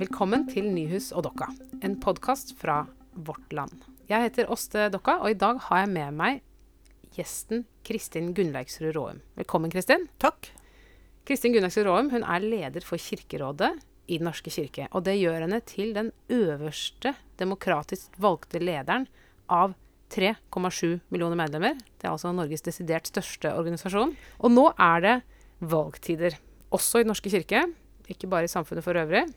Velkommen 0.00 0.46
til 0.48 0.64
Nyhus 0.72 1.10
og 1.12 1.26
Dokka, 1.26 1.50
en 1.84 1.98
podkast 2.00 2.54
fra 2.56 2.86
Vårt 3.12 3.50
Land. 3.52 3.82
Jeg 4.08 4.24
heter 4.24 4.48
Åste 4.48 4.86
Dokka, 4.88 5.18
og 5.20 5.34
i 5.34 5.36
dag 5.36 5.58
har 5.66 5.82
jeg 5.82 5.90
med 5.92 6.14
meg 6.16 6.38
gjesten 7.12 7.66
Kristin 7.84 8.30
Gunnleiksrud 8.32 8.94
Råum. 8.96 9.18
Velkommen, 9.36 9.68
Kristin. 9.68 10.06
Takk. 10.22 10.48
Kristin 11.28 11.52
Gunnleiksrud 11.52 11.84
Råum 11.84 12.08
hun 12.14 12.24
er 12.24 12.46
leder 12.46 12.86
for 12.86 12.96
Kirkerådet 12.96 13.74
i 14.08 14.16
Den 14.16 14.30
norske 14.30 14.48
kirke. 14.48 14.88
Og 14.96 15.04
det 15.04 15.18
gjør 15.20 15.44
henne 15.44 15.60
til 15.68 15.92
den 15.98 16.08
øverste 16.32 17.12
demokratisk 17.42 18.16
valgte 18.24 18.62
lederen 18.62 19.04
av 19.52 19.76
3,7 20.16 20.96
millioner 21.12 21.36
medlemmer. 21.42 21.76
Det 22.00 22.08
er 22.08 22.14
altså 22.14 22.32
Norges 22.32 22.64
desidert 22.64 23.12
største 23.12 23.52
organisasjon. 23.52 24.16
Og 24.40 24.56
nå 24.56 24.70
er 24.80 25.04
det 25.04 25.16
valgtider, 25.60 26.40
også 26.72 27.02
i 27.02 27.04
Den 27.04 27.12
norske 27.12 27.36
kirke, 27.36 27.66
ikke 28.08 28.32
bare 28.32 28.48
i 28.48 28.54
samfunnet 28.56 28.86
for 28.86 28.96
øvrig. 28.96 29.28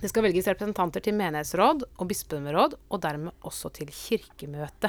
Det 0.00 0.08
skal 0.08 0.24
velges 0.24 0.48
representanter 0.48 1.02
til 1.04 1.16
menighetsråd 1.18 1.84
og 2.00 2.06
bispedømmeråd, 2.08 2.76
og 2.88 3.02
dermed 3.04 3.36
også 3.44 3.68
til 3.76 3.90
kirkemøte. 3.92 4.88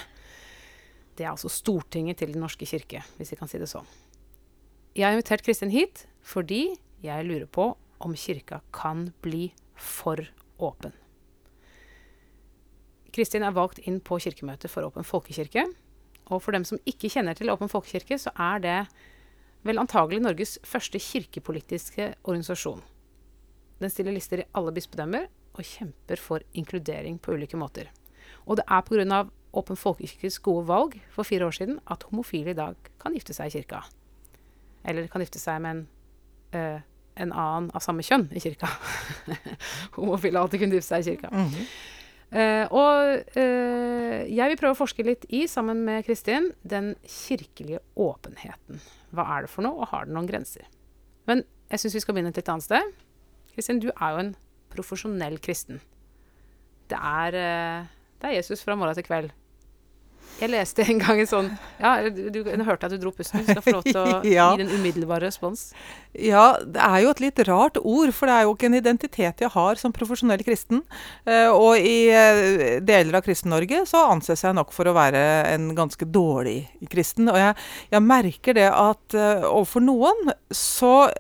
Det 1.18 1.26
er 1.26 1.34
altså 1.34 1.52
Stortinget 1.52 2.22
til 2.22 2.32
Den 2.32 2.42
norske 2.46 2.66
kirke, 2.66 3.04
hvis 3.18 3.34
vi 3.34 3.40
kan 3.40 3.52
si 3.52 3.60
det 3.60 3.68
sånn. 3.68 3.88
Jeg 4.96 5.08
har 5.08 5.16
invitert 5.16 5.44
Kristin 5.44 5.72
hit 5.72 6.06
fordi 6.24 6.78
jeg 7.04 7.28
lurer 7.28 7.48
på 7.48 7.74
om 8.02 8.16
kirka 8.16 8.62
kan 8.76 9.10
bli 9.24 9.50
for 9.76 10.22
åpen. 10.62 10.94
Kristin 13.12 13.44
er 13.44 13.56
valgt 13.56 13.82
inn 13.84 14.00
på 14.00 14.20
kirkemøtet 14.24 14.72
for 14.72 14.88
Åpen 14.88 15.04
folkekirke. 15.04 15.66
Og 16.32 16.40
for 16.40 16.56
dem 16.56 16.64
som 16.64 16.80
ikke 16.88 17.10
kjenner 17.12 17.36
til 17.36 17.52
Åpen 17.52 17.72
folkekirke, 17.72 18.16
så 18.16 18.32
er 18.40 18.64
det 18.64 18.78
vel 19.68 19.82
antagelig 19.82 20.22
Norges 20.24 20.56
første 20.64 21.00
kirkepolitiske 21.02 22.14
organisasjon. 22.24 22.80
Den 23.82 23.92
stiller 23.92 24.16
lister 24.16 24.44
i 24.44 24.48
alle 24.58 24.74
bispedømmer 24.76 25.28
og 25.58 25.66
kjemper 25.68 26.22
for 26.22 26.44
inkludering 26.58 27.18
på 27.22 27.36
ulike 27.36 27.60
måter. 27.60 27.90
Og 28.46 28.60
det 28.60 28.68
er 28.68 28.84
pga. 28.88 29.24
Åpen 29.52 29.76
folkekirkes 29.76 30.38
gode 30.40 30.64
valg 30.70 30.94
for 31.12 31.28
fire 31.28 31.44
år 31.50 31.52
siden 31.58 31.82
at 31.92 32.06
homofile 32.08 32.54
i 32.54 32.56
dag 32.56 32.78
kan 33.02 33.12
gifte 33.12 33.34
seg 33.36 33.50
i 33.50 33.58
kirka. 33.58 33.82
Eller 34.88 35.10
kan 35.12 35.20
gifte 35.20 35.42
seg 35.42 35.58
med 35.60 35.74
en, 35.74 35.82
øh, 36.56 36.78
en 37.20 37.34
annen 37.34 37.68
av 37.76 37.84
samme 37.84 38.00
kjønn 38.00 38.30
i 38.32 38.40
kirka. 38.40 38.70
homofile 39.98 40.40
har 40.40 40.48
alltid 40.48 40.64
kunnet 40.64 40.80
gifte 40.80 40.94
seg 40.94 41.04
i 41.04 41.10
kirka. 41.10 41.34
Mm 41.36 41.50
-hmm. 41.50 41.68
Uh, 42.32 42.64
og 42.72 43.26
uh, 43.36 44.20
jeg 44.24 44.50
vil 44.50 44.60
prøve 44.60 44.72
å 44.72 44.80
forske 44.80 45.04
litt 45.04 45.26
i, 45.28 45.48
sammen 45.52 45.84
med 45.84 46.06
Kristin, 46.08 46.54
den 46.64 46.94
kirkelige 47.04 47.82
åpenheten. 48.00 48.80
Hva 49.12 49.26
er 49.36 49.42
det 49.42 49.50
for 49.52 49.68
noe, 49.68 49.84
og 49.84 49.92
har 49.92 50.06
den 50.08 50.16
noen 50.16 50.30
grenser? 50.30 50.64
Men 51.28 51.44
jeg 51.68 51.80
syns 51.80 51.98
vi 51.98 52.00
skal 52.00 52.16
begynne 52.16 52.32
et 52.32 52.40
litt 52.40 52.52
annet 52.54 52.64
sted. 52.64 52.94
Kristin, 53.56 53.82
du 53.84 53.92
er 53.92 54.16
jo 54.16 54.24
en 54.24 54.34
profesjonell 54.72 55.38
kristen. 55.44 55.82
Det 56.92 56.98
er, 56.98 57.36
uh, 57.36 57.92
det 58.22 58.30
er 58.30 58.40
Jesus 58.40 58.64
fra 58.64 58.76
morgen 58.80 58.98
til 58.98 59.08
kveld. 59.08 59.32
Jeg 60.42 60.50
leste 60.50 60.82
en 60.90 60.98
gang 61.02 61.20
en 61.22 61.28
sånn 61.30 61.48
Ja, 61.78 61.92
du, 62.10 62.22
du 62.34 62.64
hørte 62.66 62.88
at 62.88 62.94
du 62.94 63.02
dro 63.02 63.12
pusten. 63.14 63.44
Du 63.44 63.52
skal 63.52 63.62
få 63.62 63.74
lov 63.76 63.84
til 63.86 64.00
å 64.00 64.06
ja. 64.26 64.48
gi 64.54 64.64
den 64.64 64.72
umiddelbare 64.74 65.28
respons. 65.28 65.68
Ja, 66.18 66.56
det 66.64 66.82
er 66.82 67.04
jo 67.04 67.12
et 67.14 67.22
litt 67.22 67.42
rart 67.46 67.78
ord, 67.78 68.14
for 68.16 68.30
det 68.30 68.38
er 68.38 68.48
jo 68.48 68.56
ikke 68.56 68.70
en 68.72 68.80
identitet 68.80 69.44
jeg 69.44 69.54
har 69.54 69.82
som 69.82 69.94
profesjonell 69.94 70.42
kristen. 70.48 70.82
Uh, 71.28 71.52
og 71.52 71.78
i 71.78 72.10
uh, 72.10 72.80
deler 72.88 73.20
av 73.20 73.26
Kristen-Norge 73.28 73.84
så 73.92 74.08
anses 74.10 74.42
jeg 74.48 74.58
nok 74.58 74.74
for 74.74 74.90
å 74.90 74.96
være 74.98 75.22
en 75.52 75.70
ganske 75.78 76.08
dårlig 76.10 76.64
kristen. 76.90 77.30
Og 77.30 77.38
jeg, 77.38 77.58
jeg 77.94 78.08
merker 78.08 78.58
det 78.58 78.70
at 78.72 79.20
overfor 79.46 79.84
noen 79.86 80.34
så 80.56 81.12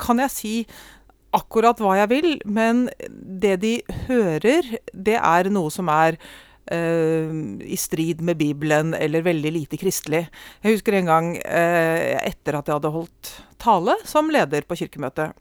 kan 0.00 0.22
jeg 0.22 0.32
si 0.32 0.54
akkurat 1.36 1.80
hva 1.82 1.96
jeg 2.00 2.10
vil, 2.10 2.30
men 2.44 2.86
det 3.08 3.56
de 3.62 3.74
hører, 4.08 4.66
det 4.92 5.18
er 5.18 5.52
noe 5.52 5.72
som 5.74 5.90
er 5.92 6.20
Uh, 6.70 7.56
i 7.66 7.74
strid 7.74 8.20
med 8.22 8.36
Bibelen 8.38 8.92
eller 8.94 9.24
veldig 9.26 9.50
lite 9.50 9.78
kristelig. 9.80 10.20
Jeg 10.62 10.76
husker 10.76 10.94
en 10.94 11.08
gang 11.08 11.30
uh, 11.40 12.20
etter 12.20 12.54
at 12.54 12.68
jeg 12.68 12.76
hadde 12.76 12.92
holdt 12.94 13.30
tale 13.58 13.96
som 14.06 14.30
leder 14.30 14.62
på 14.68 14.76
kirkemøtet. 14.78 15.34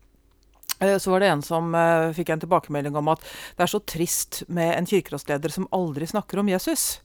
Uh, 0.80 0.96
så 0.98 1.14
var 1.14 1.22
det 1.22 1.30
en 1.30 1.44
som 1.46 1.76
fikk 2.18 2.32
en 2.34 2.42
tilbakemelding 2.42 2.98
om 2.98 3.12
at 3.14 3.22
det 3.22 3.68
er 3.68 3.74
så 3.76 3.84
trist 3.84 4.42
med 4.48 4.74
en 4.74 4.90
kirkerådsleder 4.90 5.54
som 5.54 5.70
aldri 5.76 6.08
snakker 6.10 6.42
om 6.42 6.50
Jesus. 6.50 7.04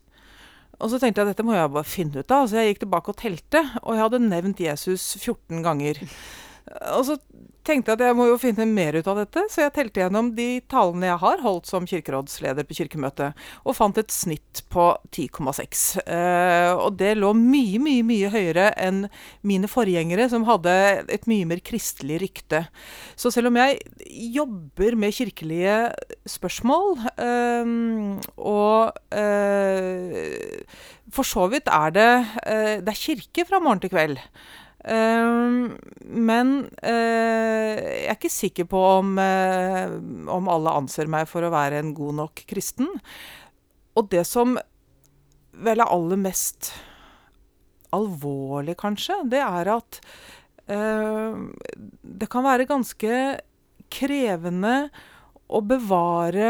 Og 0.81 0.89
så 0.95 1.03
tenkte 1.03 1.21
jeg 1.21 1.29
at 1.29 1.35
dette 1.35 1.47
må 1.47 1.59
jeg 1.59 1.75
bare 1.75 1.87
finne 1.87 2.25
ut 2.25 2.35
av. 2.35 2.49
Så 2.49 2.63
jeg 2.63 2.73
gikk 2.73 2.87
tilbake 2.87 3.13
og 3.13 3.21
telte, 3.21 3.63
og 3.83 3.93
jeg 3.93 4.07
hadde 4.07 4.25
nevnt 4.25 4.65
Jesus 4.65 5.05
14 5.21 5.61
ganger. 5.67 6.01
Og 6.65 7.05
så 7.05 7.19
tenkte 7.65 7.93
jeg 7.93 7.99
at 7.99 8.05
jeg 8.09 8.17
må 8.17 8.27
jo 8.29 8.39
finne 8.41 8.67
mer 8.69 8.97
ut 8.97 9.09
av 9.09 9.19
dette, 9.21 9.43
så 9.53 9.65
jeg 9.65 9.73
telte 9.77 10.03
gjennom 10.03 10.31
de 10.37 10.63
talene 10.71 11.09
jeg 11.11 11.21
har 11.23 11.43
holdt 11.45 11.69
som 11.69 11.87
kirkerådsleder 11.89 12.67
på 12.69 12.77
kirkemøtet, 12.79 13.37
og 13.65 13.77
fant 13.77 14.01
et 14.01 14.13
snitt 14.13 14.63
på 14.73 14.87
10,6. 15.13 15.85
Eh, 16.05 16.73
og 16.73 16.99
det 17.01 17.15
lå 17.19 17.35
mye, 17.37 17.81
mye, 17.85 18.05
mye 18.07 18.33
høyere 18.33 18.71
enn 18.81 19.05
mine 19.45 19.71
forgjengere, 19.71 20.29
som 20.33 20.47
hadde 20.49 20.75
et 21.13 21.29
mye 21.31 21.49
mer 21.49 21.61
kristelig 21.65 22.21
rykte. 22.25 22.65
Så 23.17 23.33
selv 23.35 23.53
om 23.53 23.61
jeg 23.61 23.81
jobber 24.35 24.97
med 25.01 25.17
kirkelige 25.17 25.79
spørsmål, 26.37 27.01
eh, 27.17 27.73
og 28.41 29.17
eh, 29.21 30.61
for 31.15 31.29
så 31.29 31.49
vidt 31.53 31.69
er 31.73 31.97
det, 31.97 32.13
eh, 32.45 32.77
det 32.85 32.93
er 32.93 33.03
kirke 33.07 33.49
fra 33.49 33.61
morgen 33.61 33.85
til 33.85 33.93
kveld. 33.93 34.21
Uh, 34.85 35.73
men 36.05 36.51
uh, 36.85 37.73
jeg 37.73 38.09
er 38.11 38.19
ikke 38.19 38.33
sikker 38.33 38.67
på 38.69 38.81
om, 39.01 39.15
uh, 39.17 39.95
om, 40.29 40.51
alle 40.53 40.75
anser 40.77 41.09
meg 41.09 41.25
for 41.31 41.47
å 41.47 41.53
være 41.55 41.81
en 41.81 41.95
god 41.97 42.19
nok 42.21 42.45
kristen. 42.51 42.91
Og 43.97 44.11
det 44.13 44.27
som 44.29 44.59
vel 45.55 45.81
er 45.81 45.89
aller 45.89 46.21
mest 46.21 46.75
alvorlig, 47.95 48.75
kanskje, 48.81 49.23
det 49.31 49.41
er 49.45 49.71
at 49.71 50.01
det 50.65 52.27
kan 52.33 52.43
være 52.47 52.65
ganske 52.65 53.17
krevende 53.93 54.89
å 55.53 55.61
bevare 55.61 56.49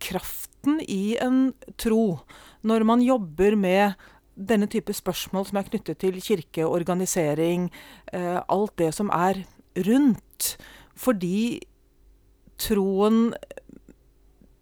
kraften 0.00 0.80
i 0.88 1.12
en 1.20 1.50
tro 1.76 2.22
når 2.66 2.86
man 2.88 3.04
jobber 3.04 3.58
med 3.60 4.08
denne 4.38 4.68
type 4.70 4.94
spørsmål 4.94 5.48
som 5.48 5.58
er 5.58 5.66
knyttet 5.66 5.98
til 6.02 6.20
kirkeorganisering, 6.22 7.68
eh, 8.12 8.38
alt 8.48 8.76
det 8.78 8.92
som 8.94 9.10
er 9.10 9.44
rundt. 9.88 10.56
Fordi 10.94 11.60
troen 12.58 13.34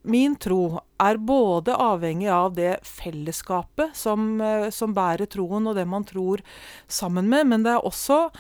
Min 0.06 0.36
tro 0.38 0.78
er 1.02 1.16
både 1.18 1.74
avhengig 1.74 2.28
av 2.30 2.52
det 2.54 2.76
fellesskapet 2.86 3.96
som, 3.96 4.40
eh, 4.40 4.70
som 4.70 4.94
bærer 4.94 5.26
troen, 5.26 5.66
og 5.66 5.74
det 5.74 5.84
man 5.84 6.04
tror 6.04 6.42
sammen 6.86 7.26
med, 7.28 7.46
men 7.46 7.64
det 7.64 7.72
er 7.72 7.82
også 7.82 8.30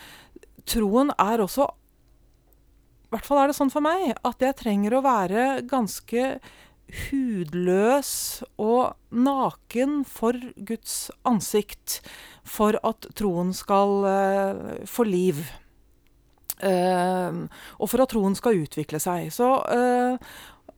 Troen 0.66 1.10
er 1.18 1.38
også 1.38 1.66
I 1.66 3.10
hvert 3.10 3.26
fall 3.26 3.38
er 3.38 3.46
det 3.50 3.56
sånn 3.56 3.70
for 3.70 3.80
meg 3.80 4.14
at 4.24 4.38
jeg 4.42 4.56
trenger 4.58 4.94
å 4.94 5.02
være 5.02 5.66
ganske 5.66 6.40
hudløs 6.86 8.42
og 8.62 8.94
naken 9.10 10.02
for 10.08 10.36
Guds 10.56 11.10
ansikt 11.26 12.00
for 12.46 12.78
at 12.86 13.08
troen 13.18 13.52
skal 13.56 14.06
uh, 14.06 14.74
få 14.88 15.06
liv. 15.08 15.42
Uh, 16.62 17.46
og 17.80 17.90
for 17.90 18.04
at 18.04 18.12
troen 18.14 18.36
skal 18.38 18.62
utvikle 18.62 19.00
seg. 19.02 19.32
Så 19.34 19.50
uh, 19.66 20.36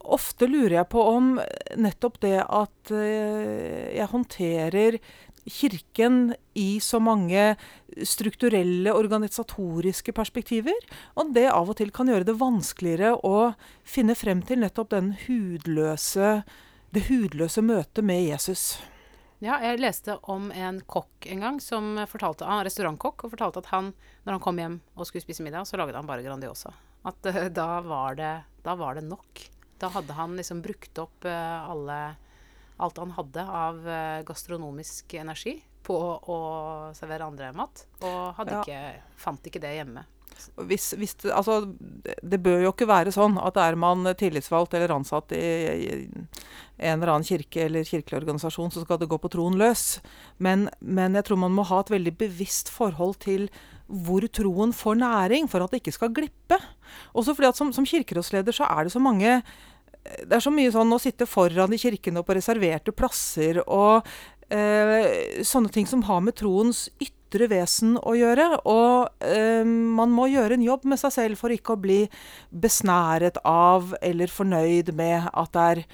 ofte 0.08 0.48
lurer 0.48 0.80
jeg 0.80 0.90
på 0.94 1.04
om 1.12 1.34
nettopp 1.76 2.16
det 2.22 2.38
at 2.40 2.92
jeg 2.96 4.06
håndterer 4.08 4.96
Kirken 5.48 6.34
i 6.58 6.80
så 6.80 7.00
mange 7.02 7.54
strukturelle, 8.04 8.92
organisatoriske 8.94 10.12
perspektiver. 10.16 10.76
Og 11.18 11.32
det 11.36 11.48
av 11.50 11.70
og 11.70 11.78
til 11.80 11.92
kan 11.94 12.10
gjøre 12.10 12.28
det 12.28 12.36
vanskeligere 12.40 13.16
å 13.26 13.52
finne 13.86 14.16
frem 14.18 14.44
til 14.46 14.62
nettopp 14.62 14.96
hudløse, 15.26 16.38
det 16.94 17.08
hudløse 17.08 17.64
møtet 17.64 18.04
med 18.04 18.24
Jesus. 18.28 18.78
Ja, 19.38 19.60
jeg 19.62 19.78
leste 19.78 20.16
om 20.26 20.48
en 20.50 20.80
kokk 20.90 21.28
en 21.30 21.44
gang 21.44 21.58
som 21.62 21.92
fortalte, 22.10 22.46
han 22.48 22.64
restaurantkokk, 22.66 23.22
og 23.22 23.34
fortalte 23.36 23.62
at 23.62 23.68
han, 23.70 23.92
når 24.26 24.34
han 24.34 24.42
kom 24.42 24.58
hjem 24.58 24.80
og 24.96 25.06
skulle 25.06 25.22
spise 25.22 25.44
middag, 25.46 25.68
så 25.68 25.78
laget 25.78 25.94
han 25.94 26.08
bare 26.08 26.24
Grandiosa. 26.26 26.72
At 27.06 27.28
uh, 27.28 27.44
da, 27.54 27.68
var 27.86 28.18
det, 28.18 28.32
da, 28.64 28.74
var 28.74 28.98
det, 28.98 29.04
nok. 29.06 29.44
Da 29.78 29.92
hadde 29.94 30.16
han 30.18 30.34
liksom 30.34 30.64
brukt 30.64 30.98
opp 30.98 31.28
uh, 31.28 31.70
alle 31.70 32.00
alt 32.78 33.00
han 33.02 33.14
hadde 33.16 33.44
av 33.44 33.80
uh, 33.86 34.20
gastronomisk 34.28 35.18
energi 35.18 35.58
på 35.88 35.96
å 35.98 36.38
servere 36.96 37.26
andre 37.28 37.50
mat, 37.56 37.86
og 38.04 38.40
ja. 38.44 38.60
ikke, 38.60 38.80
fant 39.20 39.46
ikke 39.48 39.62
det 39.62 39.74
hjemme. 39.78 40.04
Hvis, 40.68 40.92
hvis 40.98 41.16
det, 41.22 41.32
altså, 41.34 41.62
det 42.22 42.38
bør 42.44 42.60
jo 42.62 42.70
ikke 42.70 42.86
være 42.86 43.12
sånn 43.14 43.38
at 43.42 43.56
er 43.58 43.78
man 43.80 44.06
tillitsvalgt 44.18 44.76
eller 44.76 44.92
ansatt 44.94 45.32
i, 45.34 45.40
i 45.42 45.88
en 46.78 47.00
eller 47.00 47.14
annen 47.14 47.26
kirke 47.26 47.64
eller 47.64 47.88
kirkelig 47.88 48.20
organisasjon, 48.20 48.70
så 48.74 48.84
skal 48.84 49.00
det 49.00 49.08
gå 49.10 49.18
på 49.18 49.30
troen 49.32 49.58
løs. 49.58 49.98
Men, 50.38 50.68
men 50.78 51.18
jeg 51.18 51.26
tror 51.26 51.42
man 51.42 51.56
må 51.56 51.66
ha 51.70 51.80
et 51.82 51.90
veldig 51.90 52.14
bevisst 52.20 52.70
forhold 52.70 53.18
til 53.24 53.48
hvor 53.88 54.26
troen 54.34 54.74
får 54.76 55.00
næring, 55.00 55.48
for 55.50 55.64
at 55.64 55.72
det 55.72 55.80
ikke 55.82 55.96
skal 55.96 56.12
glippe. 56.14 56.60
Også 57.16 57.34
fordi 57.34 57.50
at 57.50 57.58
som, 57.58 57.72
som 57.74 57.88
kirkerådsleder 57.88 58.54
så 58.54 58.68
er 58.68 58.86
det 58.86 58.94
så 58.94 59.02
mange 59.02 59.40
Det 60.24 60.38
er 60.38 60.44
så 60.44 60.52
mye 60.54 60.72
sånn 60.74 60.92
å 60.94 61.00
sitte 61.02 61.28
foran 61.28 61.74
i 61.74 61.80
kirkene 61.80 62.22
og 62.22 62.28
på 62.28 62.36
reserverte 62.38 62.94
plasser 62.96 63.60
og 63.64 64.06
eh, 64.50 65.42
sånne 65.46 65.72
ting 65.74 65.88
som 65.88 66.04
har 66.08 66.22
med 66.24 66.38
troens 66.38 66.86
ytre 67.02 67.48
vesen 67.50 67.96
å 68.00 68.14
gjøre. 68.18 68.50
Og 68.68 69.24
eh, 69.24 69.64
man 69.64 70.12
må 70.14 70.28
gjøre 70.32 70.58
en 70.58 70.66
jobb 70.66 70.88
med 70.88 71.00
seg 71.00 71.14
selv 71.14 71.40
for 71.40 71.54
ikke 71.54 71.76
å 71.76 71.82
bli 71.82 72.02
besnæret 72.50 73.40
av 73.48 73.94
eller 74.02 74.32
fornøyd 74.32 74.94
med 74.98 75.30
at 75.32 75.54
det 75.56 75.66
er 75.72 75.84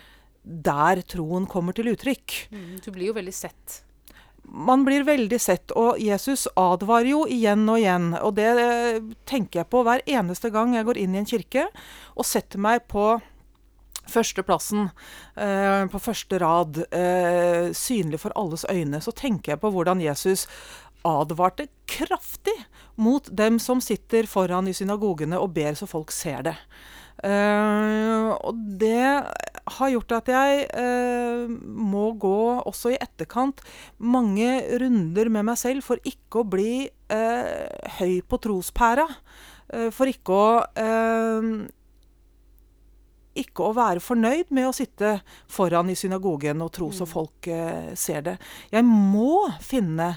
der 0.44 1.00
troen 1.08 1.48
kommer 1.48 1.76
til 1.76 1.88
uttrykk. 1.94 2.36
Mm, 2.52 2.78
du 2.84 2.92
blir 2.92 3.10
jo 3.10 3.16
veldig 3.16 3.34
sett. 3.34 3.80
Man 4.44 4.82
blir 4.84 5.06
veldig 5.08 5.38
sett, 5.40 5.72
og 5.72 5.96
Jesus 5.96 6.44
advarer 6.60 7.08
jo 7.14 7.22
igjen 7.24 7.64
og 7.64 7.78
igjen. 7.80 8.10
Og 8.20 8.34
det 8.36 8.50
eh, 8.60 8.98
tenker 9.28 9.62
jeg 9.62 9.70
på 9.72 9.80
hver 9.86 10.04
eneste 10.04 10.52
gang 10.52 10.76
jeg 10.76 10.84
går 10.84 11.00
inn 11.00 11.16
i 11.16 11.22
en 11.22 11.28
kirke 11.28 11.70
og 12.14 12.28
setter 12.28 12.60
meg 12.60 12.84
på 12.92 13.14
førsteplassen, 14.10 14.90
eh, 15.36 15.84
på 15.90 16.00
første 16.02 16.38
rad, 16.42 16.84
eh, 16.90 17.72
synlig 17.72 18.20
for 18.20 18.32
alles 18.36 18.64
øyne. 18.70 19.00
Så 19.00 19.12
tenker 19.12 19.52
jeg 19.52 19.60
på 19.60 19.70
hvordan 19.70 20.00
Jesus 20.00 20.46
advarte 21.04 21.68
kraftig 21.86 22.56
mot 22.96 23.28
dem 23.30 23.58
som 23.58 23.80
sitter 23.80 24.26
foran 24.26 24.68
i 24.68 24.72
synagogene 24.76 25.38
og 25.40 25.52
ber 25.56 25.76
så 25.76 25.86
folk 25.86 26.12
ser 26.14 26.42
det. 26.42 26.56
Uh, 27.24 28.34
og 28.42 28.58
det 28.80 29.22
har 29.78 29.92
gjort 29.94 30.12
at 30.16 30.26
jeg 30.28 30.64
uh, 30.76 31.46
må 31.48 32.10
gå 32.20 32.40
også 32.66 32.92
i 32.92 32.98
etterkant 32.98 33.62
mange 34.02 34.58
runder 34.82 35.30
med 35.32 35.46
meg 35.48 35.56
selv 35.60 35.86
for 35.86 36.02
ikke 36.04 36.42
å 36.42 36.48
bli 36.56 36.84
uh, 37.14 37.64
høy 38.00 38.18
på 38.28 38.40
trospæra. 38.44 39.08
for 39.96 40.06
ikke 40.06 40.34
å 40.36 40.48
ikke 43.38 43.68
å 43.68 43.74
være 43.76 44.02
fornøyd 44.04 44.52
med 44.54 44.68
å 44.68 44.74
sitte 44.76 45.16
foran 45.50 45.90
i 45.90 45.96
synagogen 45.98 46.62
og 46.62 46.72
tro 46.76 46.90
så 46.94 47.06
mm. 47.06 47.10
folk 47.10 47.48
ser 47.98 48.26
det. 48.26 48.36
Jeg 48.70 48.86
må 48.86 49.48
finne 49.62 50.12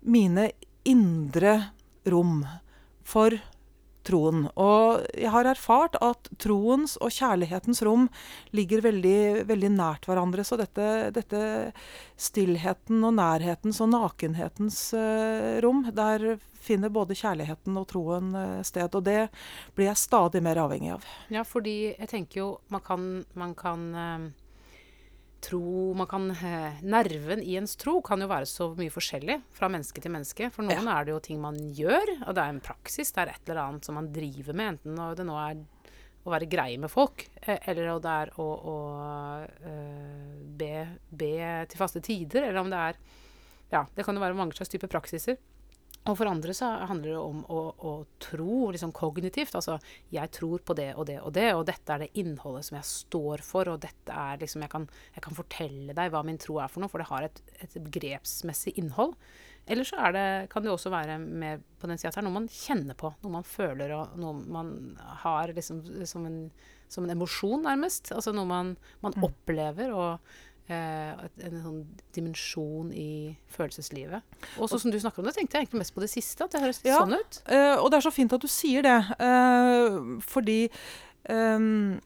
mine 0.00 0.50
indre 0.88 1.54
rom 2.08 2.42
for 3.04 3.36
troen. 4.06 4.46
Og 4.60 5.04
jeg 5.14 5.30
har 5.34 5.48
erfart 5.50 5.98
at 6.04 6.30
troens 6.40 6.96
og 7.00 7.12
kjærlighetens 7.14 7.82
rom 7.86 8.08
ligger 8.56 8.84
veldig, 8.84 9.46
veldig 9.48 9.72
nært 9.76 10.08
hverandre. 10.08 10.44
Så 10.46 10.58
dette, 10.60 11.10
dette 11.16 11.42
stillheten 12.20 13.04
og 13.06 13.16
nærhetens 13.18 13.80
og 13.84 13.92
nakenhetens 13.94 14.82
uh, 14.96 15.58
rom, 15.64 15.86
der 15.94 16.36
finner 16.60 16.92
både 16.92 17.16
kjærligheten 17.16 17.78
og 17.80 17.88
troen 17.90 18.34
uh, 18.36 18.60
sted. 18.66 18.92
Og 18.94 19.06
det 19.06 19.30
blir 19.76 19.90
jeg 19.90 20.04
stadig 20.04 20.44
mer 20.44 20.62
avhengig 20.66 20.94
av. 20.98 21.08
Ja, 21.32 21.46
fordi 21.46 21.78
jeg 21.94 22.12
tenker 22.12 22.44
jo 22.44 22.52
man 22.72 22.84
kan, 22.84 23.10
man 23.38 23.56
kan 23.58 23.90
uh 23.94 24.30
tro 25.40 25.92
man 25.96 26.08
kan 26.10 26.30
eh, 26.30 26.80
Nerven 26.82 27.42
i 27.42 27.56
ens 27.58 27.76
tro 27.80 27.98
kan 28.04 28.20
jo 28.20 28.28
være 28.30 28.48
så 28.48 28.70
mye 28.78 28.92
forskjellig 28.92 29.38
fra 29.56 29.70
menneske 29.72 30.02
til 30.02 30.12
menneske. 30.14 30.50
For 30.54 30.66
noen 30.66 30.86
ja. 30.86 30.96
er 30.98 31.08
det 31.08 31.14
jo 31.14 31.20
ting 31.24 31.40
man 31.42 31.58
gjør, 31.76 32.16
og 32.26 32.36
det 32.36 32.44
er 32.44 32.54
en 32.54 32.62
praksis. 32.64 33.12
Det 33.14 33.24
er 33.24 33.34
et 33.34 33.50
eller 33.50 33.62
annet 33.64 33.88
som 33.88 33.98
man 33.98 34.10
driver 34.14 34.56
med. 34.56 34.76
Enten 34.76 35.00
det 35.18 35.26
nå 35.28 35.38
er 35.40 35.62
å 36.20 36.32
være 36.34 36.50
grei 36.52 36.74
med 36.76 36.92
folk, 36.92 37.24
eller 37.40 37.86
eller 37.86 38.02
det 38.04 38.16
er 38.24 38.32
å, 38.42 38.44
å 38.44 38.74
uh, 39.64 40.34
be, 40.60 40.74
be, 41.08 41.32
til 41.70 41.80
faste 41.80 42.02
tider, 42.04 42.44
eller 42.50 42.60
om 42.60 42.72
det 42.72 42.82
er 42.90 43.00
Ja, 43.70 43.84
det 43.94 44.04
kan 44.04 44.16
jo 44.18 44.20
være 44.20 44.36
mange 44.36 44.56
slags 44.58 44.72
typer 44.72 44.90
praksiser. 44.90 45.38
Og 46.08 46.16
for 46.16 46.30
andre 46.30 46.54
så 46.56 46.70
handler 46.88 47.12
det 47.12 47.20
om 47.20 47.42
å, 47.52 47.58
å, 47.76 47.90
tro 48.22 48.70
liksom 48.72 48.92
kognitivt. 48.96 49.52
Altså 49.58 49.76
jeg 50.14 50.32
tror 50.32 50.62
på 50.64 50.76
det 50.78 50.94
og 50.94 51.04
det 51.10 51.18
og 51.20 51.34
det, 51.36 51.50
og 51.52 51.66
dette 51.68 51.92
er 51.92 52.04
det 52.04 52.10
innholdet 52.22 52.70
som 52.70 52.78
jeg 52.78 52.88
står 52.88 53.44
for, 53.44 53.68
og 53.68 53.82
dette 53.84 54.16
er 54.16 54.40
liksom 54.40 54.64
Jeg 54.64 54.72
kan, 54.72 54.88
jeg 55.14 55.24
kan 55.26 55.36
fortelle 55.36 55.96
deg 55.96 56.14
hva 56.14 56.24
min 56.24 56.40
tro 56.40 56.56
er 56.62 56.72
for 56.72 56.80
noe, 56.80 56.92
for 56.92 57.04
det 57.04 57.10
har 57.10 57.28
et, 57.28 57.44
et 57.60 57.78
begrepsmessig 57.84 58.78
innhold. 58.80 59.14
Eller 59.70 59.84
så 59.84 60.08
det, 60.14 60.26
kan 60.50 60.64
det 60.64 60.72
også 60.72 60.90
være 60.90 61.18
mer 61.20 61.60
på 61.78 61.86
den 61.86 62.00
sida 62.00 62.10
at 62.10 62.16
det 62.16 62.22
er 62.24 62.26
noe 62.30 62.38
man 62.40 62.48
kjenner 62.50 62.96
på, 62.98 63.12
noe 63.20 63.34
man 63.36 63.46
føler, 63.46 63.92
og 63.94 64.16
noe 64.18 64.40
man 64.50 64.72
har 65.20 65.52
liksom 65.54 65.82
som 66.08 66.24
en, 66.26 66.38
som 66.90 67.04
en 67.04 67.12
emosjon, 67.12 67.60
nærmest. 67.68 68.10
Altså 68.16 68.32
noe 68.34 68.48
man, 68.48 68.72
man 69.04 69.14
mm. 69.14 69.26
opplever. 69.28 69.92
og 69.92 70.32
en 70.74 71.56
sånn 71.62 71.80
dimensjon 72.14 72.92
i 72.96 73.32
følelseslivet. 73.54 74.38
Og 74.58 74.70
så 74.70 74.78
som 74.80 74.92
du 74.92 74.98
snakker 75.00 75.22
om 75.22 75.28
det, 75.28 75.34
tenkte 75.38 75.58
jeg 75.58 75.66
egentlig 75.66 75.82
mest 75.82 75.96
på 75.96 76.04
det 76.04 76.10
siste. 76.12 76.46
At 76.46 76.54
det 76.54 76.62
høres 76.62 76.80
ja, 76.86 77.00
sånn 77.02 77.16
ut. 77.18 77.40
Eh, 77.50 77.74
og 77.76 77.90
det 77.90 78.00
er 78.00 78.06
så 78.06 78.14
fint 78.14 78.36
at 78.36 78.44
du 78.44 78.50
sier 78.50 78.86
det, 78.86 78.98
eh, 79.26 79.98
fordi 80.26 80.60
um, 81.28 81.98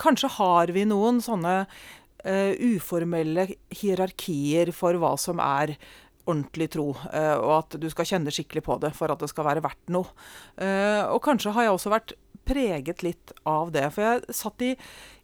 Kanskje 0.00 0.28
har 0.36 0.70
vi 0.76 0.84
noen 0.88 1.22
sånne 1.24 1.54
uh, 1.64 2.52
uformelle 2.76 3.46
hierarkier 3.74 4.70
for 4.76 4.98
hva 5.00 5.14
som 5.20 5.40
er 5.42 5.72
ordentlig 6.26 6.68
tro, 6.74 6.90
uh, 6.92 7.36
og 7.38 7.52
at 7.60 7.76
du 7.80 7.86
skal 7.92 8.08
kjenne 8.10 8.34
skikkelig 8.34 8.64
på 8.66 8.76
det 8.82 8.92
for 8.96 9.12
at 9.12 9.22
det 9.22 9.30
skal 9.32 9.46
være 9.48 9.64
verdt 9.64 9.92
noe. 9.94 10.10
Uh, 10.60 11.06
og 11.14 11.22
kanskje 11.24 11.54
har 11.56 11.68
jeg 11.68 11.76
også 11.76 11.92
vært 11.94 12.16
preget 12.46 13.02
litt 13.04 13.34
av 13.48 13.72
det. 13.74 13.88
For 13.94 14.06
jeg 14.06 14.38
satt 14.38 14.64
i, 14.64 14.72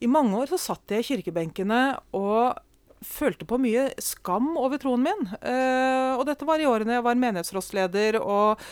i 0.03 0.11
mange 0.11 0.37
år 0.43 0.53
så 0.53 0.61
satt 0.61 0.93
jeg 0.93 1.05
i 1.05 1.09
kirkebenkene 1.13 1.83
og 2.19 2.61
følte 3.03 3.47
på 3.49 3.59
mye 3.61 3.89
skam 4.03 4.53
over 4.61 4.81
troen 4.83 5.05
min. 5.05 5.23
Uh, 5.43 6.19
og 6.19 6.27
dette 6.29 6.47
var 6.49 6.63
i 6.63 6.69
årene 6.69 6.99
jeg 6.99 7.07
var 7.07 7.19
menighetsrådsleder 7.19 8.19
og, 8.23 8.63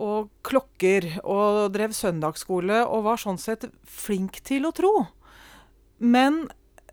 og, 0.00 0.30
klokker 0.46 1.08
og 1.22 1.72
drev 1.74 1.94
søndagsskole 1.96 2.82
og 2.84 3.06
var 3.08 3.20
sånn 3.20 3.40
sett 3.40 3.68
flink 3.84 4.40
til 4.46 4.68
å 4.68 4.74
tro. 4.76 4.94
Men 5.98 6.46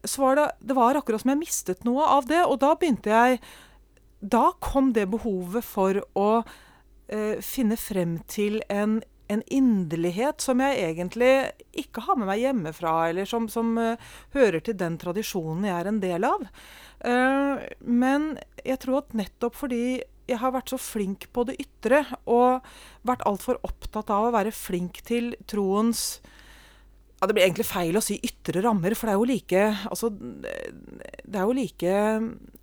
så 0.04 0.26
var 0.26 0.40
det, 0.40 0.48
det 0.72 0.78
var 0.78 0.98
akkurat 0.98 1.24
som 1.24 1.34
jeg 1.34 1.44
mistet 1.44 1.86
noe 1.86 2.06
av 2.18 2.28
det, 2.30 2.42
og 2.48 2.58
da 2.62 2.74
begynte 2.74 3.12
jeg 3.12 3.42
Da 4.22 4.52
kom 4.62 4.92
det 4.94 5.08
behovet 5.10 5.66
for 5.66 5.98
å 6.18 6.30
eh, 7.10 7.38
finne 7.42 7.78
frem 7.78 8.20
til 8.30 8.60
en 8.70 9.00
en 9.32 9.44
inderlighet 9.54 10.44
som 10.44 10.62
jeg 10.64 10.80
egentlig 10.90 11.32
ikke 11.78 12.04
har 12.06 12.20
med 12.20 12.30
meg 12.30 12.44
hjemmefra, 12.44 12.94
eller 13.10 13.30
som, 13.30 13.48
som 13.52 13.74
uh, 13.80 14.12
hører 14.36 14.64
til 14.64 14.78
den 14.80 14.98
tradisjonen 15.02 15.68
jeg 15.70 15.76
er 15.78 15.90
en 15.92 16.02
del 16.04 16.28
av. 16.28 16.48
Uh, 17.02 17.62
men 17.82 18.34
jeg 18.66 18.82
tror 18.84 19.02
at 19.02 19.16
nettopp 19.18 19.58
fordi 19.58 20.02
jeg 20.30 20.40
har 20.40 20.54
vært 20.56 20.72
så 20.72 20.80
flink 20.80 21.28
på 21.34 21.46
det 21.50 21.58
ytre, 21.62 22.04
og 22.30 22.62
vært 23.08 23.26
altfor 23.28 23.60
opptatt 23.68 24.12
av 24.14 24.30
å 24.30 24.36
være 24.36 24.54
flink 24.56 25.02
til 25.08 25.34
troens 25.50 26.22
ja, 27.22 27.28
Det 27.28 27.36
blir 27.36 27.46
egentlig 27.46 27.68
feil 27.70 27.98
å 27.98 28.04
si 28.04 28.18
ytre 28.26 28.64
rammer, 28.66 28.96
for 28.98 29.10
det 29.10 29.14
er 29.14 29.20
jo 29.20 29.30
like 29.30 29.66
altså, 29.92 30.10
Det 30.12 31.38
er 31.38 31.44
jo 31.46 31.58
like 31.58 31.92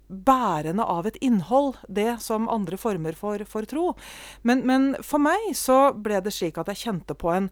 bærende 0.08 0.84
av 0.84 1.06
et 1.06 1.16
innhold, 1.24 1.76
det 1.88 2.18
som 2.24 2.48
andre 2.48 2.78
former 2.80 3.16
for, 3.16 3.42
for 3.48 3.68
tro. 3.68 3.92
Men, 4.42 4.64
men, 4.68 4.94
for 5.04 5.22
meg 5.22 5.50
så 5.56 5.92
ble 5.92 6.22
det 6.24 6.32
slik 6.34 6.58
at 6.60 6.70
jeg 6.72 6.82
kjente 6.86 7.16
på 7.18 7.30
en, 7.34 7.50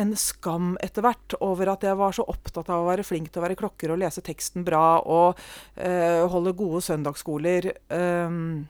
en 0.00 0.14
skam 0.18 0.74
etter 0.82 1.06
hvert 1.06 1.36
over 1.38 1.70
at 1.74 1.86
jeg 1.86 1.98
var 1.98 2.16
så 2.16 2.26
opptatt 2.30 2.70
av 2.72 2.82
å 2.82 2.88
være 2.88 3.06
flink 3.06 3.30
til 3.30 3.42
å 3.42 3.46
være 3.46 3.58
klokker 3.60 3.94
og 3.94 4.00
lese 4.02 4.24
teksten 4.26 4.66
bra 4.66 4.98
og 5.00 5.38
øh, 5.78 6.24
holde 6.32 6.56
gode 6.58 6.82
søndagsskoler. 6.88 7.70
Um, 7.94 8.66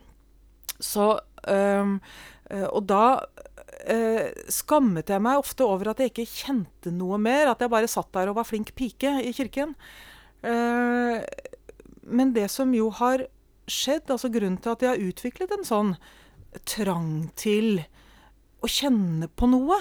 så 0.83 1.15
um, 1.49 1.99
Og 2.75 2.83
da 2.91 3.05
uh, 3.25 4.27
skammet 4.53 5.09
jeg 5.09 5.23
meg 5.23 5.41
ofte 5.41 5.65
over 5.65 5.93
at 5.93 6.03
jeg 6.03 6.13
ikke 6.13 6.29
kjente 6.29 6.93
noe 6.93 7.17
mer. 7.23 7.55
At 7.55 7.63
jeg 7.65 7.73
bare 7.73 7.89
satt 7.89 8.11
der 8.13 8.29
og 8.29 8.37
var 8.41 8.49
flink 8.49 8.75
pike 8.77 9.17
i 9.25 9.33
kirken. 9.37 9.73
Uh, 10.45 11.25
men 12.07 12.35
det 12.37 12.49
som 12.53 12.75
jo 12.77 12.91
har 13.01 13.27
skjedd, 13.71 14.11
altså 14.13 14.31
grunnen 14.33 14.61
til 14.61 14.75
at 14.75 14.85
jeg 14.85 14.93
har 14.93 15.11
utviklet 15.11 15.55
en 15.57 15.67
sånn 15.67 15.93
trang 16.69 17.31
til 17.41 17.81
å 18.65 18.71
kjenne 18.71 19.29
på 19.33 19.49
noe, 19.51 19.79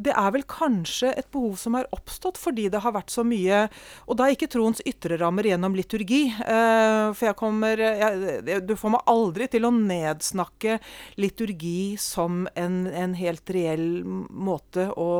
det 0.00 0.12
er 0.16 0.30
vel 0.32 0.44
kanskje 0.48 1.12
et 1.12 1.28
behov 1.32 1.58
som 1.60 1.76
er 1.76 1.88
oppstått 1.94 2.38
fordi 2.40 2.68
det 2.72 2.80
har 2.84 2.94
vært 2.94 3.12
så 3.12 3.24
mye 3.26 3.66
Og 4.08 4.16
da 4.18 4.26
er 4.26 4.36
ikke 4.36 4.48
troens 4.52 4.80
ytre 4.88 5.18
rammer 5.20 5.44
gjennom 5.50 5.74
liturgi. 5.76 6.22
Eh, 6.30 7.10
for 7.12 7.28
jeg 7.28 7.36
kommer 7.38 7.80
jeg, 7.80 8.62
Du 8.66 8.74
får 8.80 8.94
meg 8.96 9.10
aldri 9.10 9.48
til 9.52 9.68
å 9.68 9.72
nedsnakke 9.74 10.78
liturgi 11.20 11.96
som 12.00 12.46
en, 12.56 12.84
en, 12.88 13.16
helt 13.20 13.52
reell 13.52 14.02
måte 14.04 14.88
å 14.96 15.10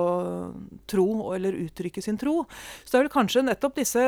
tro 0.91 1.33
eller 1.37 1.57
uttrykke 1.67 2.03
sin 2.05 2.19
tro. 2.21 2.43
Så 2.85 2.93
det 2.93 2.99
er 3.01 3.07
vel 3.07 3.15
kanskje 3.15 3.45
nettopp 3.47 3.79
disse 3.81 4.07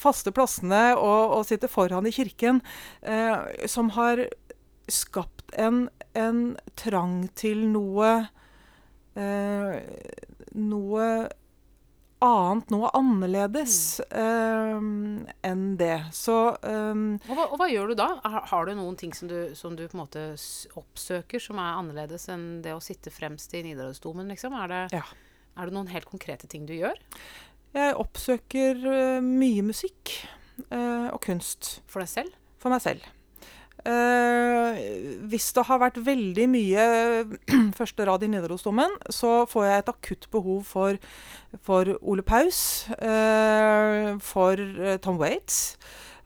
faste 0.00 0.32
plassene 0.34 0.84
og 0.96 1.36
å 1.38 1.42
sitte 1.46 1.70
foran 1.70 2.08
i 2.08 2.14
kirken 2.14 2.62
eh, 3.02 3.66
som 3.70 3.92
har 3.98 4.24
skapt 4.90 5.52
en, 5.60 5.86
en 6.18 6.42
trang 6.80 7.26
til 7.38 7.66
noe 7.70 8.14
eh, 9.14 9.78
noe 10.52 11.06
annet, 12.22 12.70
noe 12.70 12.90
annerledes 12.94 14.00
eh, 14.10 14.76
enn 15.48 15.64
det. 15.78 15.96
Så 16.14 16.36
eh, 16.62 16.94
Og 16.94 17.34
hva, 17.34 17.48
og 17.48 17.58
hva 17.60 17.68
gjør 17.70 17.92
du 17.92 17.98
da? 17.98 18.08
Har, 18.22 18.46
har 18.52 18.68
du 18.68 18.76
noen 18.78 18.98
ting 19.00 19.14
som 19.16 19.30
du, 19.30 19.54
som 19.58 19.76
du 19.78 19.84
på 19.88 19.96
en 19.96 20.04
måte 20.04 20.24
oppsøker 20.78 21.42
som 21.42 21.58
er 21.62 21.80
annerledes 21.80 22.28
enn 22.32 22.46
det 22.64 22.76
å 22.76 22.82
sitte 22.84 23.12
fremst 23.14 23.54
i 23.58 23.64
Nidarosdomen, 23.66 24.30
liksom? 24.30 24.54
Er 24.62 24.72
det, 24.72 24.82
ja. 25.00 25.04
Er 25.56 25.68
det 25.68 25.76
noen 25.76 25.90
helt 25.92 26.08
konkrete 26.08 26.48
ting 26.50 26.64
du 26.68 26.74
gjør 26.76 26.96
Jeg 27.76 27.96
oppsøker 27.96 28.86
eh, 28.88 29.24
mye 29.24 29.64
musikk 29.64 30.14
eh, 30.68 31.08
og 31.08 31.20
kunst. 31.24 31.80
for 31.86 32.04
deg 32.04 32.12
selv? 32.12 32.38
for 32.62 32.72
meg 32.72 32.82
selv. 32.84 33.10
Uh, 33.82 34.78
hvis 35.26 35.48
det 35.56 35.64
har 35.66 35.80
vært 35.82 35.98
veldig 36.06 36.44
mye 36.52 36.84
første 37.78 38.06
rad 38.06 38.22
i 38.22 38.28
Nidarosdomen, 38.30 38.94
så 39.10 39.42
får 39.50 39.66
jeg 39.66 39.82
et 39.82 39.90
akutt 39.90 40.28
behov 40.34 40.62
for, 40.68 41.00
for 41.66 41.90
Ole 41.98 42.22
Paus, 42.22 42.86
uh, 43.00 44.14
for 44.22 44.62
Tom 45.02 45.18
Waits. 45.22 45.76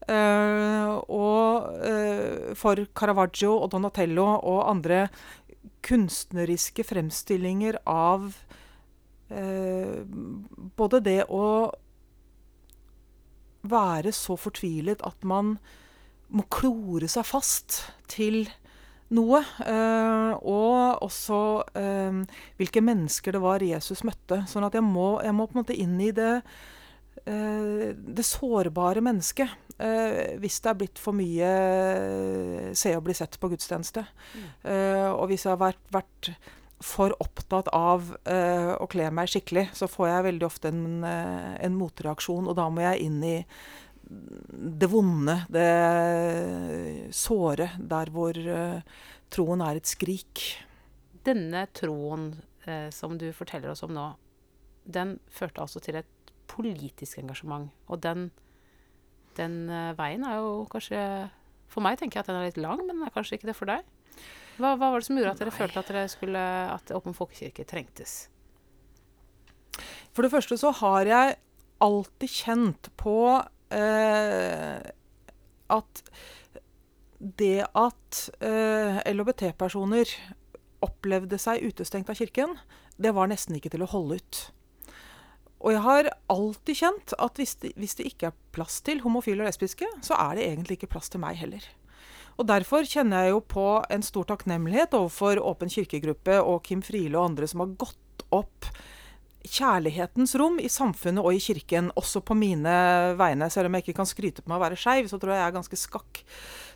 Uh, 0.07 1.01
og 1.11 2.53
for 2.55 2.85
Caravaggio 2.95 3.57
og 3.57 3.73
Donatello 3.73 4.29
og 4.37 4.61
andre 4.71 5.09
kunstneriske 5.87 6.85
fremstillinger 6.87 7.81
av 7.91 8.29
både 9.29 11.01
det 11.03 11.25
å 11.29 11.47
være 13.67 14.13
så 14.15 14.37
fortvilet 14.39 15.03
at 15.03 15.25
man 15.27 15.57
må 16.31 16.45
klore 16.51 17.09
seg 17.11 17.27
fast 17.27 17.81
til 18.11 18.45
noe. 19.15 19.43
eh, 19.67 20.33
og 20.43 21.03
også 21.07 21.41
eh, 21.79 22.23
hvilke 22.59 22.83
mennesker 22.83 23.37
det 23.37 23.43
var 23.43 23.63
Jesus 23.63 24.03
møtte. 24.07 24.45
Sånn 24.51 24.67
at 24.67 24.75
jeg 24.75 24.83
må, 24.87 25.21
jeg 25.23 25.35
må 25.35 25.47
på 25.47 25.57
en 25.57 25.63
måte 25.63 25.79
inn 25.79 25.95
i 26.03 26.11
det, 26.15 26.43
eh, 27.27 27.93
det 27.95 28.27
sårbare 28.27 29.03
mennesket. 29.03 29.49
eh, 29.79 30.37
hvis 30.41 30.61
det 30.65 30.71
er 30.71 30.79
blitt 30.81 30.99
for 30.99 31.13
mye 31.17 31.49
eh, 31.53 32.71
se 32.75 32.95
og 32.97 33.05
bli 33.07 33.15
sett 33.15 33.39
på 33.39 33.51
gudstjeneste. 33.53 34.07
Eh, 34.65 35.11
og 35.13 35.29
hvis 35.31 35.45
jeg 35.47 35.53
har 35.53 35.61
vært, 35.61 35.83
vært 35.93 36.33
for 36.85 37.15
opptatt 37.23 37.71
av 37.73 38.11
eh, 38.29 38.73
å 38.77 38.87
kle 38.91 39.09
meg 39.15 39.31
skikkelig, 39.33 39.71
så 39.77 39.89
får 39.89 40.11
jeg 40.11 40.27
veldig 40.27 40.47
ofte 40.47 40.69
en, 40.73 41.05
eh, 41.09 41.55
en 41.65 41.77
motreaksjon, 41.79 42.49
og 42.51 42.57
da 42.59 42.69
må 42.73 42.85
jeg 42.85 43.07
inn 43.07 43.23
i 43.25 43.37
det 44.07 44.87
vonde, 44.91 45.41
det 45.51 47.11
såre, 47.17 47.73
der 47.79 48.13
hvor 48.15 48.39
eh, 48.39 49.01
troen 49.33 49.65
er 49.65 49.81
et 49.81 49.91
skrik. 49.91 50.45
Denne 51.27 51.65
troen 51.75 52.31
eh, 52.67 52.89
som 52.95 53.17
du 53.19 53.31
forteller 53.35 53.73
oss 53.73 53.83
om 53.87 53.95
nå, 53.97 54.07
den 54.87 55.17
førte 55.33 55.65
altså 55.65 55.83
til 55.83 55.99
et 55.99 56.33
politisk 56.47 57.19
engasjement. 57.19 57.73
Og 57.91 58.03
den, 58.05 58.31
den 59.39 59.65
eh, 59.67 59.93
veien 59.99 60.27
er 60.27 60.39
jo 60.43 60.63
kanskje 60.71 61.03
For 61.67 61.83
meg 61.83 61.99
tenker 61.99 62.21
jeg 62.21 62.23
at 62.23 62.29
den 62.31 62.37
er 62.39 62.47
litt 62.47 62.63
lang, 62.63 62.79
men 62.87 62.95
den 62.95 63.03
er 63.09 63.13
kanskje 63.13 63.41
ikke 63.41 63.51
det 63.51 63.57
for 63.59 63.67
deg. 63.67 63.83
Hva, 64.57 64.73
hva 64.79 64.91
var 64.93 65.01
det 65.01 65.09
som 65.09 65.19
gjorde 65.19 65.35
at 65.35 65.43
dere 65.43 65.53
Nei. 65.53 65.59
følte 65.59 65.83
at, 65.83 65.91
dere 65.93 66.07
skulle, 66.13 66.45
at 66.73 66.93
Åpen 66.97 67.17
folkekirke 67.17 67.67
trengtes? 67.69 68.17
For 70.17 70.25
det 70.25 70.33
første 70.33 70.57
så 70.61 70.73
har 70.79 71.09
jeg 71.09 71.37
alltid 71.85 72.33
kjent 72.33 72.89
på 72.97 73.19
eh, 73.77 74.81
at 75.77 76.03
det 77.19 77.67
at 77.77 78.21
eh, 78.45 79.01
LHBT-personer 79.13 80.13
opplevde 80.85 81.39
seg 81.41 81.65
utestengt 81.65 82.11
av 82.13 82.19
kirken, 82.19 82.57
det 82.97 83.13
var 83.17 83.29
nesten 83.29 83.57
ikke 83.59 83.73
til 83.73 83.85
å 83.85 83.91
holde 83.93 84.21
ut. 84.21 84.43
Og 85.65 85.73
jeg 85.73 85.83
har 85.85 86.11
alltid 86.33 86.79
kjent 86.79 87.15
at 87.21 87.41
hvis 87.41 87.57
det, 87.63 87.73
hvis 87.81 87.97
det 87.99 88.09
ikke 88.11 88.31
er 88.31 88.39
plass 88.57 88.79
til 88.85 89.01
homofile 89.05 89.43
og 89.43 89.51
lesbiske, 89.51 89.89
så 90.05 90.17
er 90.29 90.37
det 90.37 90.49
egentlig 90.49 90.79
ikke 90.79 90.93
plass 90.97 91.13
til 91.13 91.23
meg 91.25 91.41
heller. 91.41 91.65
Og 92.37 92.49
Derfor 92.49 92.85
kjenner 92.85 93.27
jeg 93.27 93.33
jo 93.33 93.41
på 93.41 93.69
en 93.93 94.05
stor 94.05 94.27
takknemlighet 94.29 94.95
overfor 94.97 95.41
Åpen 95.41 95.73
kirkegruppe 95.73 96.37
og 96.43 96.61
Kim 96.67 96.83
Friele 96.85 97.17
og 97.17 97.31
andre 97.31 97.49
som 97.49 97.65
har 97.65 97.73
gått 97.81 98.27
opp 98.35 98.69
kjærlighetens 99.47 100.35
rom 100.41 100.59
i 100.59 100.69
samfunnet 100.71 101.25
og 101.25 101.37
i 101.37 101.41
kirken, 101.43 101.93
også 101.99 102.23
på 102.27 102.35
mine 102.39 102.73
vegne. 103.19 103.49
Selv 103.53 103.71
om 103.71 103.77
jeg 103.77 103.87
ikke 103.87 103.99
kan 104.01 104.09
skryte 104.09 104.43
på 104.43 104.51
meg 104.51 104.59
å 104.59 104.65
være 104.65 104.79
skeiv, 104.81 105.07
så 105.11 105.21
tror 105.23 105.33
jeg 105.33 105.43
jeg 105.43 105.51
er 105.51 105.57
ganske 105.57 105.79
skakk. 105.81 106.23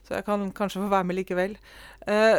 Så 0.07 0.17
jeg 0.17 0.26
kan 0.26 0.47
kanskje 0.57 0.83
få 0.85 0.90
være 0.93 1.09
med 1.09 1.19
likevel. 1.19 1.57
Eh, 2.07 2.38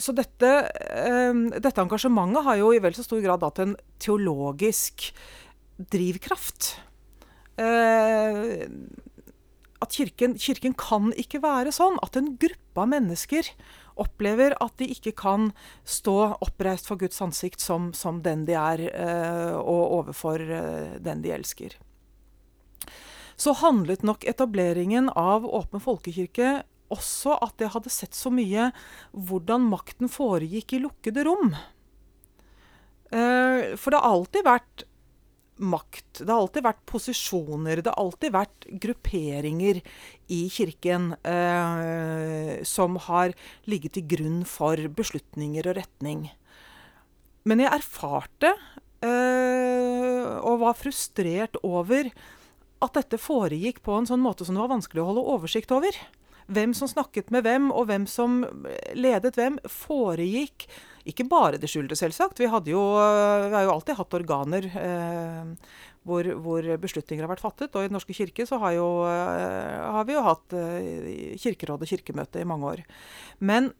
så 0.00 0.14
dette, 0.16 0.52
eh, 0.68 1.40
dette 1.56 1.82
engasjementet 1.82 2.44
har 2.46 2.60
jo 2.60 2.72
i 2.74 2.82
vel 2.84 2.96
så 2.96 3.06
stor 3.06 3.24
grad 3.24 3.44
hatt 3.46 3.62
en 3.64 3.76
teologisk 4.02 5.08
drivkraft. 5.90 6.74
At 9.84 9.92
kirken, 9.92 10.38
kirken 10.40 10.74
kan 10.80 11.12
ikke 11.20 11.42
være 11.44 11.72
sånn 11.74 11.98
at 12.04 12.16
en 12.16 12.34
gruppe 12.40 12.80
av 12.80 12.88
mennesker 12.88 13.50
opplever 14.00 14.56
at 14.64 14.74
de 14.80 14.88
ikke 14.90 15.12
kan 15.18 15.50
stå 15.86 16.34
oppreist 16.42 16.88
for 16.88 16.98
Guds 17.00 17.20
ansikt 17.22 17.62
som, 17.62 17.92
som 17.94 18.22
den 18.24 18.46
de 18.48 18.56
er, 18.58 18.86
eh, 18.88 19.54
og 19.58 19.98
overfor 20.00 20.40
eh, 20.42 20.96
den 21.04 21.22
de 21.24 21.34
elsker. 21.36 21.76
Så 23.36 23.54
handlet 23.60 24.04
nok 24.06 24.24
etableringen 24.30 25.10
av 25.10 25.46
Åpen 25.46 25.82
folkekirke 25.82 26.62
også 26.94 27.36
at 27.42 27.62
jeg 27.62 27.72
hadde 27.74 27.92
sett 27.92 28.16
så 28.16 28.30
mye 28.34 28.70
hvordan 29.12 29.66
makten 29.70 30.10
foregikk 30.12 30.76
i 30.76 30.82
lukkede 30.84 31.24
rom. 31.26 31.54
Eh, 33.10 33.74
for 33.78 33.90
det 33.90 34.00
har 34.00 34.10
alltid 34.10 34.46
vært 34.46 34.86
makt. 35.56 36.22
Det 36.22 36.30
har 36.30 36.42
alltid 36.42 36.64
vært 36.66 36.84
posisjoner. 36.90 37.82
Det 37.82 37.92
har 37.92 38.00
alltid 38.02 38.34
vært 38.34 38.68
grupperinger 38.82 39.80
i 40.34 40.40
kirken 40.52 41.12
eh, 41.22 42.62
som 42.66 42.98
har 43.08 43.34
ligget 43.70 43.96
til 43.98 44.08
grunn 44.16 44.40
for 44.48 44.80
beslutninger 44.98 45.70
og 45.70 45.78
retning. 45.78 46.26
Men 47.44 47.60
jeg 47.62 47.76
erfarte 47.76 48.54
eh, 49.04 50.32
og 50.40 50.62
var 50.64 50.78
frustrert 50.78 51.58
over 51.62 52.10
at 52.84 52.98
dette 52.98 53.20
foregikk 53.20 53.80
på 53.84 53.94
en 53.96 54.08
sånn 54.08 54.22
måte 54.24 54.46
som 54.46 54.56
det 54.56 54.64
var 54.64 54.74
vanskelig 54.74 55.04
å 55.04 55.08
holde 55.12 55.28
oversikt 55.36 55.72
over. 55.74 55.96
Hvem 56.46 56.74
som 56.76 56.90
snakket 56.90 57.30
med 57.32 57.46
hvem, 57.46 57.70
og 57.72 57.88
hvem 57.88 58.08
som 58.10 58.42
ledet 58.96 59.36
hvem, 59.38 59.56
foregikk 59.70 60.68
ikke 61.04 61.26
bare 61.28 61.58
det 61.60 61.68
skjulte, 61.68 61.96
selvsagt. 61.98 62.40
Vi, 62.40 62.48
jo, 62.72 62.82
vi 62.96 63.52
har 63.52 63.66
jo 63.66 63.74
alltid 63.74 63.98
hatt 63.98 64.16
organer 64.16 64.68
eh, 64.80 65.50
hvor, 66.08 66.28
hvor, 66.40 66.68
beslutninger 66.80 67.24
har 67.24 67.32
vært 67.32 67.44
fattet. 67.44 67.72
Og 67.74 67.84
i 67.84 67.90
Den 67.90 67.96
norske 67.98 68.16
kirke 68.16 68.46
så 68.48 68.60
har, 68.62 68.76
jo, 68.78 68.88
eh, 69.08 69.80
har 69.96 70.08
vi 70.08 70.16
jo 70.16 70.24
hatt 70.24 70.56
eh, 70.56 71.34
kirkeråd 71.40 71.84
og 71.84 71.90
kirkemøte 71.90 72.40
i 72.40 72.48
mange 72.48 72.70
år. 72.72 72.84
Men 73.44 73.72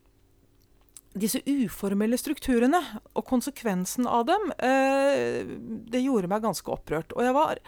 disse 1.15 1.41
uformelle 1.47 2.19
strukturene 2.19 2.81
og 3.15 3.25
konsekvensen 3.29 4.09
av 4.11 4.27
dem, 4.29 4.51
eh, 4.59 5.47
det 5.95 6.03
gjorde 6.05 6.29
meg 6.33 6.45
ganske 6.45 6.77
opprørt. 6.77 7.15
Og 7.17 7.25
jeg, 7.25 7.37
var, 7.37 7.61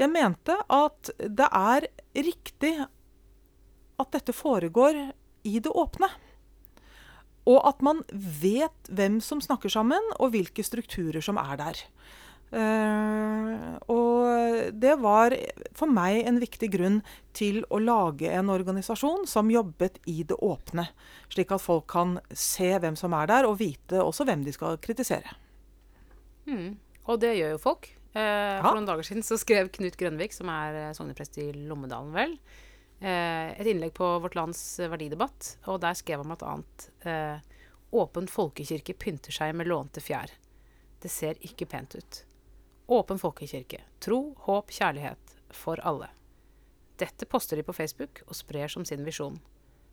jeg 0.00 0.10
mente 0.10 0.58
at 0.72 1.14
det 1.20 1.50
er 1.50 1.90
riktig 2.16 2.74
at 4.00 4.14
dette 4.14 4.34
foregår 4.34 5.00
i 5.44 5.58
det 5.60 5.70
åpne. 5.70 6.08
Og 7.50 7.60
at 7.68 7.82
man 7.84 8.00
vet 8.10 8.88
hvem 8.88 9.20
som 9.20 9.42
snakker 9.44 9.72
sammen, 9.72 10.12
og 10.16 10.32
hvilke 10.32 10.64
strukturer 10.64 11.24
som 11.24 11.40
er 11.40 11.58
der. 11.60 11.82
Uh, 12.54 13.74
og 13.90 14.70
det 14.78 14.92
var 15.02 15.34
for 15.74 15.90
meg 15.90 16.20
en 16.28 16.38
viktig 16.38 16.68
grunn 16.70 17.00
til 17.34 17.64
å 17.72 17.80
lage 17.82 18.30
en 18.30 18.52
organisasjon 18.52 19.24
som 19.26 19.50
jobbet 19.50 19.98
i 20.10 20.22
det 20.28 20.38
åpne. 20.38 20.86
Slik 21.32 21.50
at 21.56 21.64
folk 21.64 21.88
kan 21.90 22.18
se 22.30 22.70
hvem 22.78 22.96
som 23.00 23.16
er 23.18 23.28
der, 23.32 23.48
og 23.48 23.58
vite 23.60 24.00
også 24.00 24.28
hvem 24.28 24.46
de 24.46 24.54
skal 24.54 24.78
kritisere. 24.82 25.34
Mm. 26.46 26.76
Og 27.10 27.20
det 27.20 27.34
gjør 27.40 27.56
jo 27.56 27.62
folk. 27.64 27.90
Eh, 28.14 28.60
for 28.62 28.76
noen 28.76 28.86
dager 28.86 29.06
siden 29.08 29.26
så 29.26 29.36
skrev 29.40 29.72
Knut 29.74 29.98
Grønvik, 29.98 30.34
som 30.36 30.50
er 30.52 30.78
eh, 30.78 30.92
sogneprest 30.94 31.40
i 31.42 31.48
Lommedalen, 31.66 32.14
vel, 32.14 32.36
et 33.00 33.66
innlegg 33.66 33.94
på 33.96 34.06
Vårt 34.22 34.36
Lands 34.38 34.60
verdidebatt. 34.78 35.56
Og 35.70 35.80
der 35.82 35.96
skrev 35.98 36.22
han 36.22 36.30
bl.a.: 36.30 36.54
eh, 37.10 37.38
Åpen 37.94 38.28
folkekirke 38.30 38.94
pynter 38.98 39.34
seg 39.34 39.54
med 39.54 39.68
lånte 39.70 40.02
fjær. 40.02 40.32
Det 41.02 41.10
ser 41.12 41.38
ikke 41.44 41.68
pent 41.70 41.94
ut. 41.94 42.24
Åpen 42.86 43.20
folkekirke. 43.20 43.82
Tro, 44.00 44.34
håp, 44.46 44.72
kjærlighet. 44.72 45.36
For 45.54 45.78
alle. 45.86 46.08
Dette 46.98 47.26
poster 47.30 47.56
de 47.56 47.62
på 47.62 47.72
Facebook 47.72 48.24
og 48.26 48.34
sprer 48.34 48.68
som 48.68 48.84
sin 48.84 49.04
visjon. 49.06 49.36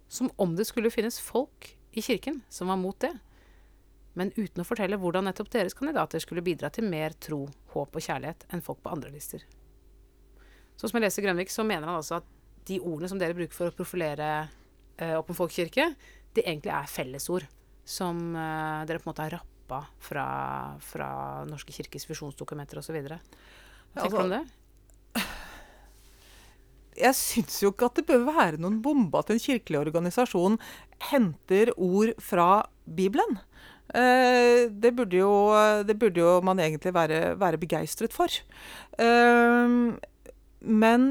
Som 0.08 0.32
om 0.42 0.56
det 0.56 0.66
skulle 0.66 0.90
finnes 0.90 1.20
folk 1.22 1.76
i 1.92 2.02
kirken 2.02 2.42
som 2.50 2.72
var 2.72 2.80
mot 2.82 2.98
det. 3.00 3.14
Men 4.14 4.34
uten 4.36 4.64
å 4.64 4.68
fortelle 4.68 4.98
hvordan 5.00 5.28
nettopp 5.30 5.52
deres 5.54 5.78
kandidater 5.78 6.20
skulle 6.20 6.44
bidra 6.44 6.72
til 6.74 6.90
mer 6.90 7.14
tro, 7.14 7.46
håp 7.76 7.96
og 7.96 8.04
kjærlighet 8.04 8.48
enn 8.52 8.64
folk 8.66 8.82
på 8.84 8.92
andre 8.92 9.12
lister. 9.14 9.46
Sånn 10.76 10.90
som 10.90 10.98
jeg 10.98 11.06
leser 11.06 11.26
Grønvik, 11.28 11.54
så 11.54 11.64
mener 11.64 11.88
han 11.88 12.02
altså 12.02 12.20
at 12.20 12.28
de 12.70 12.80
ordene 12.80 13.10
som 13.10 13.20
dere 13.22 13.38
bruker 13.38 13.56
for 13.58 13.72
å 13.72 13.76
profilere 13.76 14.50
Åpen 15.02 15.34
folkekirke, 15.34 15.88
det 16.36 16.44
egentlig 16.46 16.70
er 16.76 16.90
fellesord 16.92 17.48
som 17.88 18.20
uh, 18.36 18.84
dere 18.88 19.02
på 19.02 19.08
en 19.08 19.12
måte 19.12 19.26
har 19.26 19.36
rappa 19.40 19.82
fra, 20.04 20.26
fra 20.84 21.10
Norske 21.50 21.74
kirkes 21.76 22.08
visjonsdokumenter 22.10 22.82
osv. 22.82 22.98
Hva 23.02 23.20
tenker 23.98 24.18
du 24.18 24.24
om 24.26 24.36
det? 24.36 24.44
Jeg 27.02 27.18
syns 27.18 27.62
jo 27.64 27.72
ikke 27.72 27.88
at 27.88 27.98
det 27.98 28.08
bør 28.10 28.26
være 28.28 28.60
noen 28.62 28.82
bombe 28.84 29.20
at 29.20 29.32
en 29.32 29.42
kirkelig 29.42 29.80
organisasjon 29.80 30.60
henter 31.10 31.72
ord 31.78 32.12
fra 32.22 32.68
Bibelen. 32.86 33.40
Eh, 33.96 34.68
det, 34.70 34.92
burde 34.96 35.18
jo, 35.18 35.32
det 35.88 35.96
burde 36.00 36.22
jo 36.22 36.36
man 36.46 36.60
egentlig 36.62 36.94
være, 36.94 37.22
være 37.40 37.62
begeistret 37.64 38.14
for. 38.14 38.36
Men 40.62 41.08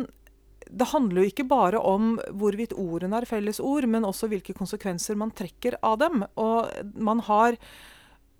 det 0.73 0.91
handler 0.93 1.23
jo 1.23 1.31
ikke 1.31 1.47
bare 1.51 1.79
om 1.83 2.15
hvorvidt 2.39 2.75
ordene 2.79 3.21
er 3.21 3.29
felles 3.29 3.61
ord, 3.63 3.87
men 3.91 4.07
også 4.07 4.29
hvilke 4.31 4.55
konsekvenser 4.57 5.19
man 5.19 5.33
trekker 5.37 5.79
av 5.87 5.99
dem. 6.03 6.25
Og 6.41 6.71
man 6.95 7.23
har, 7.27 7.59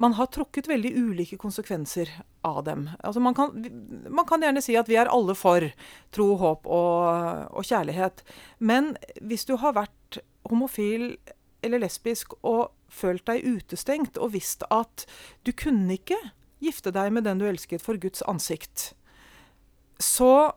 man 0.03 0.15
har 0.19 0.31
trukket 0.33 0.71
veldig 0.71 0.93
ulike 0.97 1.39
konsekvenser 1.41 2.13
av 2.47 2.63
dem. 2.69 2.89
Altså 3.01 3.21
man, 3.21 3.37
kan, 3.37 3.55
man, 4.09 4.27
kan, 4.29 4.43
gjerne 4.45 4.63
si 4.65 4.77
at 4.79 4.91
vi 4.91 4.99
er 5.01 5.11
alle 5.13 5.37
for 5.39 5.67
tro, 6.15 6.29
håp 6.41 6.69
og, 6.71 7.51
og 7.51 7.67
kjærlighet. 7.67 8.25
Men 8.59 8.95
hvis 9.21 9.47
du 9.51 9.57
har 9.61 9.77
vært 9.79 10.23
homofil 10.49 11.15
eller 11.67 11.83
lesbisk 11.83 12.39
og 12.41 12.71
følt 12.91 13.27
deg 13.29 13.45
utestengt 13.45 14.19
og 14.19 14.33
visst 14.35 14.65
at 14.73 15.05
du 15.47 15.53
kunne 15.53 15.99
ikke 15.99 16.19
gifte 16.61 16.93
deg 16.95 17.13
med 17.15 17.27
den 17.27 17.41
du 17.41 17.47
elsket 17.49 17.83
for 17.85 18.01
Guds 18.01 18.25
ansikt, 18.29 18.93
så 20.01 20.53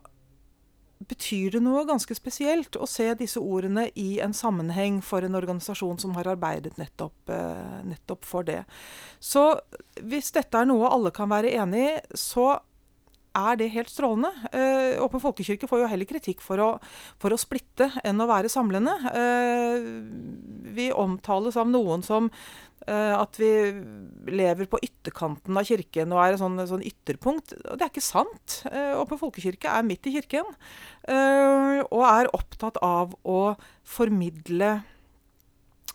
betyr 1.10 1.56
det 1.56 1.62
noe 1.64 1.86
ganske 1.88 2.16
spesielt 2.18 2.78
å 2.80 2.88
se 2.90 3.08
disse 3.20 3.42
ordene 3.42 3.88
i 4.00 4.20
en 4.24 4.34
sammenheng 4.36 5.02
for 5.06 5.26
en 5.26 5.38
organisasjon 5.40 6.00
som 6.02 6.16
har 6.18 6.30
arbeidet 6.34 6.78
nettopp, 6.82 7.30
eh, 7.30 7.80
nettopp 7.88 8.26
for 8.26 8.48
det. 8.48 8.64
Så 9.20 9.60
hvis 10.02 10.32
dette 10.36 10.60
er 10.60 10.70
noe 10.70 10.92
alle 10.92 11.12
kan 11.16 11.32
være 11.32 11.54
enig 11.54 11.84
i, 11.88 11.98
så 12.18 12.60
er 13.34 13.58
det 13.58 13.72
helt 13.74 13.90
strålende. 13.90 14.30
Eh, 14.54 15.02
Åpen 15.02 15.22
folkekirke 15.22 15.68
får 15.70 15.84
jo 15.84 15.90
heller 15.90 16.10
kritikk 16.10 16.44
for 16.46 16.62
å, 16.62 16.70
for 17.22 17.34
å 17.34 17.40
splitte 17.40 17.90
enn 18.06 18.22
å 18.22 18.30
være 18.30 18.52
samlende. 18.52 18.94
Eh, 19.10 19.88
vi 20.74 20.92
omtales 20.94 21.58
av 21.60 21.70
noen 21.70 22.06
som 22.06 22.30
eh, 22.86 23.14
at 23.18 23.40
vi 23.42 23.52
lever 24.34 24.70
på 24.70 24.82
ytterkanten 24.86 25.58
av 25.58 25.68
kirken 25.68 26.14
og 26.14 26.24
er 26.24 26.36
et 26.36 26.42
sånn, 26.44 26.62
sånn 26.70 26.86
ytterpunkt. 26.86 27.56
Og 27.64 27.78
det 27.78 27.88
er 27.88 27.94
ikke 27.94 28.06
sant. 28.06 28.60
Eh, 28.70 28.94
Åpen 29.02 29.22
folkekirke 29.22 29.72
er 29.74 29.88
midt 29.88 30.10
i 30.10 30.16
kirken. 30.18 30.50
Eh, 31.08 31.80
og 31.90 32.04
er 32.10 32.34
opptatt 32.38 32.78
av 32.86 33.16
å 33.26 33.56
formidle, 33.96 34.76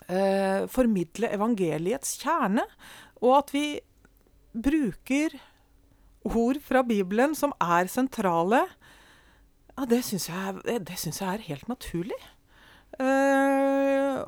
eh, 0.09 0.65
formidle 0.71 1.31
evangeliets 1.39 2.17
kjerne. 2.23 2.67
Og 3.23 3.39
at 3.43 3.55
vi 3.55 3.69
bruker 4.59 5.39
ord 6.37 6.61
fra 6.65 6.83
Bibelen 6.87 7.35
som 7.39 7.55
er 7.63 7.89
sentrale, 7.91 8.65
ja, 9.79 9.87
det 9.87 10.03
syns 10.03 10.27
jeg, 10.27 10.59
jeg, 10.67 11.15
er 11.23 11.47
helt 11.47 11.69
naturlig. 11.71 12.19
Uh, 12.99 14.25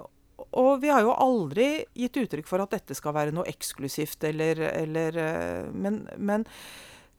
og 0.55 0.79
vi 0.83 0.91
har 0.93 1.03
jo 1.03 1.15
aldri 1.15 1.83
gitt 1.99 2.21
uttrykk 2.23 2.47
for 2.47 2.63
at 2.63 2.77
dette 2.77 2.95
skal 2.95 3.17
være 3.17 3.35
noe 3.35 3.49
eksklusivt 3.51 4.29
eller, 4.29 4.63
eller 4.71 5.19
uh, 5.19 5.73
Men, 5.75 6.05
men 6.19 6.47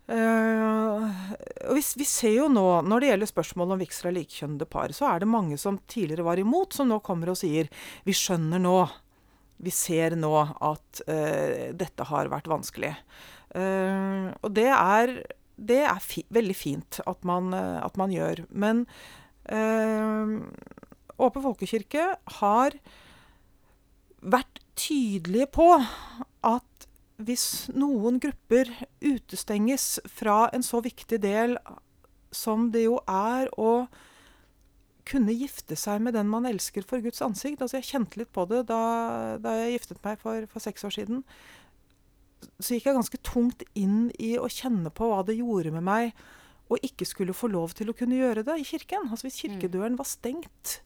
uh, 0.07 1.11
vi, 1.75 1.83
vi, 1.99 2.07
ser 2.07 2.37
jo 2.37 2.47
nå, 2.51 2.65
når 2.87 3.03
det 3.03 3.11
gjelder 3.11 3.31
spørsmålet 3.33 3.75
om 3.75 3.83
vigsel 3.83 4.11
av 4.11 4.17
likekjønnede 4.21 4.69
par, 4.71 4.95
så 4.95 5.11
er 5.11 5.23
det 5.23 5.31
mange 5.31 5.59
som 5.59 5.81
tidligere 5.91 6.27
var 6.27 6.39
imot, 6.39 6.75
som 6.77 6.87
nå 6.91 7.01
kommer 7.03 7.33
og 7.33 7.39
sier 7.41 7.71
vi 8.07 8.15
skjønner 8.15 8.63
nå, 8.63 8.77
vi 9.61 9.71
ser 9.73 10.15
nå 10.17 10.31
at 10.41 11.01
dette 11.77 12.05
har 12.09 12.29
vært 12.31 12.49
vanskelig. 12.49 12.95
Uh, 13.51 14.31
og 14.39 14.53
det 14.55 14.69
er, 14.71 15.17
det 15.59 15.81
er 15.83 16.03
fi, 16.03 16.23
veldig 16.31 16.55
fint 16.55 17.01
at 17.03 17.25
man, 17.27 17.51
uh, 17.53 17.83
at 17.83 17.97
man, 17.99 18.13
gjør. 18.13 18.45
Men 18.49 18.85
uh, 19.51 20.39
Åpen 21.21 21.43
folkekirke 21.43 22.05
har 22.39 22.77
vært 24.21 24.61
tydelige 24.79 25.49
på 25.53 25.67
at 26.47 26.87
hvis 27.21 27.69
noen 27.77 28.17
grupper 28.23 28.71
utestenges 29.03 29.99
fra 30.09 30.47
en 30.55 30.63
så 30.65 30.79
viktig 30.81 31.19
del 31.21 31.59
som 32.33 32.71
det 32.73 32.87
jo 32.87 32.95
er 33.05 33.51
å 33.59 33.83
kunne 35.07 35.33
gifte 35.35 35.77
seg 35.79 36.03
med 36.03 36.15
den 36.17 36.29
man 36.31 36.47
elsker 36.49 36.85
for 36.87 37.03
Guds 37.03 37.21
ansikt. 37.25 37.61
Altså 37.61 37.79
jeg 37.79 37.89
kjente 37.89 38.21
litt 38.21 38.31
på 38.35 38.45
det 38.49 38.65
da, 38.69 38.81
da 39.41 39.55
jeg 39.59 39.79
giftet 39.79 40.03
meg 40.05 40.21
for, 40.21 40.45
for 40.51 40.63
seks 40.63 40.85
år 40.87 40.95
siden 40.99 41.25
så 42.61 42.73
gikk 42.73 42.87
jeg 42.89 42.97
ganske 42.97 43.19
tungt 43.25 43.63
inn 43.77 44.07
i 44.21 44.33
å 44.41 44.47
kjenne 44.49 44.89
på 44.93 45.09
hva 45.11 45.21
det 45.25 45.37
gjorde 45.37 45.73
med 45.75 45.85
meg 45.85 46.15
å 46.71 46.79
ikke 46.85 47.07
skulle 47.07 47.35
få 47.35 47.51
lov 47.51 47.75
til 47.77 47.91
å 47.91 47.95
kunne 47.97 48.17
gjøre 48.17 48.45
det 48.47 48.55
i 48.61 48.65
kirken. 48.67 49.09
Altså 49.09 49.27
Hvis 49.27 49.41
kirkedøren 49.43 49.97
var 49.99 50.07
stengt 50.09 50.79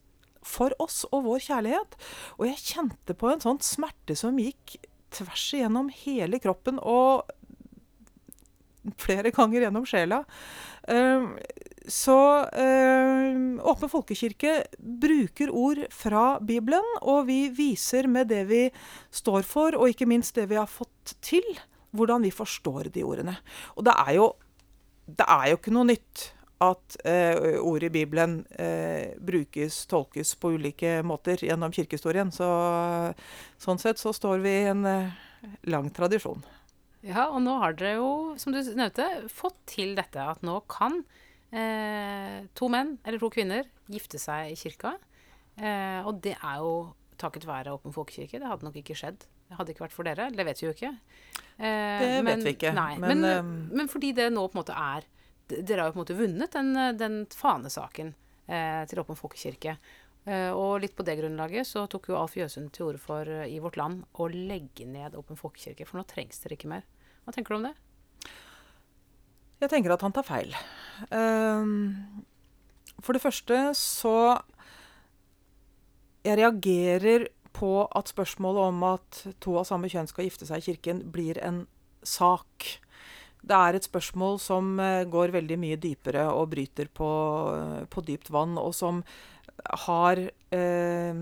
for 0.46 0.74
oss 0.82 1.04
og 1.12 1.26
vår 1.26 1.44
kjærlighet. 1.48 1.98
Og 2.38 2.48
jeg 2.50 2.64
kjente 2.74 3.16
på 3.18 3.32
en 3.32 3.44
sånn 3.44 3.62
smerte 3.66 4.18
som 4.18 4.38
gikk 4.42 4.78
tvers 5.16 5.46
igjennom 5.58 5.92
hele 5.94 6.42
kroppen 6.44 6.82
og 6.82 7.30
flere 9.02 9.32
ganger 9.34 9.66
gjennom 9.66 9.86
sjela. 9.90 10.24
Uh, 10.86 11.38
så 11.92 12.18
eh, 12.56 13.36
Åpen 13.66 13.92
folkekirke 13.92 14.58
bruker 14.78 15.52
ord 15.54 15.84
fra 15.94 16.38
Bibelen, 16.42 16.86
og 17.02 17.26
vi 17.30 17.46
viser 17.54 18.10
med 18.12 18.30
det 18.34 18.44
vi 18.50 18.64
står 19.14 19.46
for, 19.48 19.78
og 19.78 19.92
ikke 19.92 20.08
minst 20.10 20.38
det 20.38 20.48
vi 20.52 20.60
har 20.60 20.70
fått 20.70 21.16
til, 21.26 21.46
hvordan 21.96 22.26
vi 22.26 22.34
forstår 22.34 22.92
de 22.96 23.06
ordene. 23.08 23.38
Og 23.76 23.86
det 23.88 23.96
er 24.06 24.16
jo, 24.18 24.32
det 25.06 25.28
er 25.28 25.52
jo 25.52 25.60
ikke 25.60 25.76
noe 25.76 25.90
nytt 25.94 26.30
at 26.64 26.98
eh, 27.04 27.60
ord 27.60 27.84
i 27.84 27.92
Bibelen 27.92 28.40
eh, 28.50 29.16
brukes, 29.20 29.84
tolkes 29.92 30.36
på 30.40 30.54
ulike 30.56 31.02
måter 31.04 31.42
gjennom 31.44 31.74
kirkehistorien. 31.76 32.32
Så, 32.32 32.48
sånn 33.62 33.82
sett 33.82 34.00
så 34.02 34.14
står 34.16 34.44
vi 34.46 34.54
i 34.62 34.70
en 34.72 34.86
eh, 34.88 35.12
lang 35.68 35.92
tradisjon. 35.96 36.44
Ja, 37.06 37.28
og 37.28 37.44
nå 37.46 37.60
har 37.62 37.76
dere 37.78 38.00
jo, 38.00 38.10
som 38.42 38.56
du 38.56 38.62
nevnte, 38.64 39.06
fått 39.30 39.60
til 39.76 39.94
dette 39.98 40.24
at 40.24 40.42
nå 40.46 40.62
kan 40.72 41.04
eh, 41.52 42.46
to 42.58 42.70
menn 42.72 42.96
eller 43.04 43.22
to 43.22 43.30
kvinner 43.34 43.68
gifte 43.92 44.22
seg 44.22 44.54
i 44.54 44.60
kirka. 44.60 44.96
Eh, 45.56 46.02
og 46.06 46.20
det 46.24 46.36
er 46.36 46.62
jo 46.64 46.76
takket 47.22 47.48
være 47.48 47.74
Åpen 47.76 47.96
folkekirke. 47.96 48.40
Det 48.42 48.50
hadde 48.50 48.68
nok 48.68 48.78
ikke 48.82 48.98
skjedd. 48.98 49.26
Det 49.46 49.60
hadde 49.60 49.76
ikke 49.76 49.86
vært 49.86 49.96
for 49.96 50.08
dere. 50.08 50.30
Det 50.34 50.46
vet 50.48 50.62
vi 50.62 50.68
jo 50.68 50.74
ikke. 50.76 50.94
Eh, 51.58 52.00
det 52.02 52.10
men, 52.26 52.32
vet 52.32 52.48
vi 52.48 52.56
ikke. 52.58 52.74
Nei, 52.76 52.96
men, 53.02 53.22
men, 53.22 53.46
um, 53.46 53.54
men, 53.72 53.92
fordi 53.92 54.12
det 54.18 54.32
nå 54.34 54.48
på 54.50 54.58
en 54.58 54.64
måte 54.64 54.78
er 54.78 55.12
Dere 55.46 55.84
har 55.84 55.92
jo 55.92 55.94
på 55.94 56.00
en 56.00 56.02
måte 56.02 56.16
vunnet 56.18 56.56
den, 56.56 56.72
den 56.98 57.18
fanesaken 57.30 58.16
eh, 58.50 58.82
til 58.90 59.04
Åpen 59.04 59.18
folkekirke. 59.20 59.76
Uh, 60.26 60.50
og 60.58 60.80
litt 60.82 60.96
på 60.98 61.06
det 61.06 61.20
grunnlaget 61.20 61.70
så 61.70 61.84
tok 61.86 62.10
jo 62.10 62.16
Alf 62.18 62.34
Jøsund 62.34 62.72
til 62.74 62.88
orde 62.88 63.02
for 63.04 63.30
i 63.30 63.60
Vårt 63.62 63.78
Land 63.78 64.08
å 64.18 64.26
legge 64.34 64.88
ned 64.90 65.14
Åpen 65.14 65.38
folkekirke, 65.38 65.86
for 65.86 66.02
nå 66.02 66.08
trengs 66.10 66.42
dere 66.42 66.58
ikke 66.58 66.72
mer. 66.72 66.88
Hva 67.22 67.36
tenker 67.36 67.54
du 67.54 67.60
om 67.60 67.68
det? 67.68 67.76
Jeg 69.64 69.72
tenker 69.72 69.94
at 69.96 70.04
han 70.04 70.14
tar 70.16 70.26
feil. 70.28 70.56
Ehm, 71.16 72.24
for 73.04 73.16
det 73.16 73.24
første 73.24 73.74
så 73.78 74.42
Jeg 76.26 76.40
reagerer 76.40 77.28
på 77.54 77.86
at 77.94 78.10
spørsmålet 78.10 78.72
om 78.72 78.84
at 78.88 79.20
to 79.44 79.60
av 79.60 79.68
samme 79.70 79.86
kjønn 79.92 80.10
skal 80.10 80.26
gifte 80.26 80.48
seg 80.50 80.58
i 80.58 80.66
kirken, 80.72 81.04
blir 81.14 81.38
en 81.38 81.68
sak. 82.02 82.66
Det 83.46 83.54
er 83.54 83.78
et 83.78 83.86
spørsmål 83.86 84.40
som 84.42 84.80
eh, 84.82 85.06
går 85.06 85.36
veldig 85.36 85.58
mye 85.62 85.78
dypere 85.78 86.26
og 86.34 86.50
bryter 86.56 86.90
på, 86.90 87.10
på 87.94 88.04
dypt 88.08 88.32
vann, 88.34 88.58
og 88.58 88.74
som 88.74 89.04
har 89.86 90.18
eh, 90.50 91.22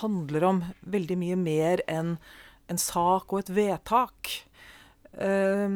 handler 0.00 0.48
om 0.48 0.64
veldig 0.96 1.20
mye 1.20 1.38
mer 1.38 1.84
enn 1.84 2.16
en 2.72 2.80
sak 2.80 3.28
og 3.28 3.44
et 3.44 3.52
vedtak. 3.60 4.32
Eh, 5.20 5.68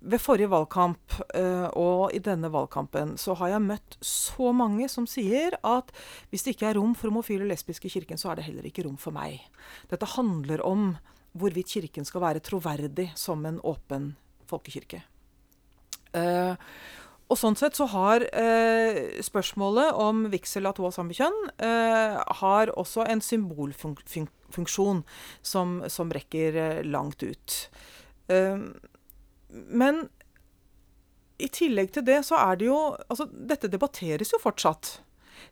ved 0.00 0.20
forrige 0.22 0.50
valgkamp 0.52 1.16
uh, 1.34 1.68
og 1.78 2.14
i 2.14 2.20
denne 2.22 2.50
valgkampen 2.52 3.16
så 3.18 3.34
har 3.40 3.54
jeg 3.54 3.64
møtt 3.66 3.98
så 4.04 4.52
mange 4.54 4.86
som 4.90 5.08
sier 5.10 5.56
at 5.66 5.90
hvis 6.30 6.46
det 6.46 6.54
ikke 6.54 6.68
er 6.70 6.78
rom 6.78 6.94
for 6.98 7.10
homofile 7.10 7.46
og 7.46 7.52
lesbiske 7.52 7.88
i 7.88 7.94
kirken, 7.96 8.20
så 8.20 8.30
er 8.30 8.38
det 8.38 8.48
heller 8.48 8.68
ikke 8.68 8.86
rom 8.86 8.98
for 9.00 9.14
meg. 9.14 9.42
Dette 9.90 10.08
handler 10.14 10.62
om 10.66 10.92
hvorvidt 11.38 11.74
kirken 11.74 12.06
skal 12.08 12.24
være 12.24 12.44
troverdig 12.44 13.10
som 13.18 13.44
en 13.48 13.60
åpen 13.66 14.12
folkekirke. 14.48 15.02
Uh, 16.14 16.54
og 17.28 17.36
sånn 17.36 17.58
sett 17.60 17.76
så 17.76 17.84
har 17.92 18.24
uh, 18.24 19.00
spørsmålet 19.20 19.98
om 20.00 20.28
vigsel 20.32 20.70
av 20.70 20.78
to 20.78 20.86
av 20.88 20.94
samme 20.96 21.16
kjønn 21.16 21.36
har 22.38 22.70
også 22.80 23.04
en 23.04 23.20
symbolfunksjon 23.20 25.02
som, 25.44 25.80
som 25.92 26.14
rekker 26.14 26.86
langt 26.88 27.26
ut. 27.26 27.58
Uh, 28.32 28.72
men 29.48 30.06
i 31.38 31.48
tillegg 31.48 31.92
til 31.94 32.06
det 32.06 32.22
så 32.26 32.38
er 32.42 32.58
det 32.58 32.66
jo 32.66 32.78
Altså, 33.06 33.28
dette 33.30 33.70
debatteres 33.70 34.32
jo 34.34 34.40
fortsatt. 34.42 34.98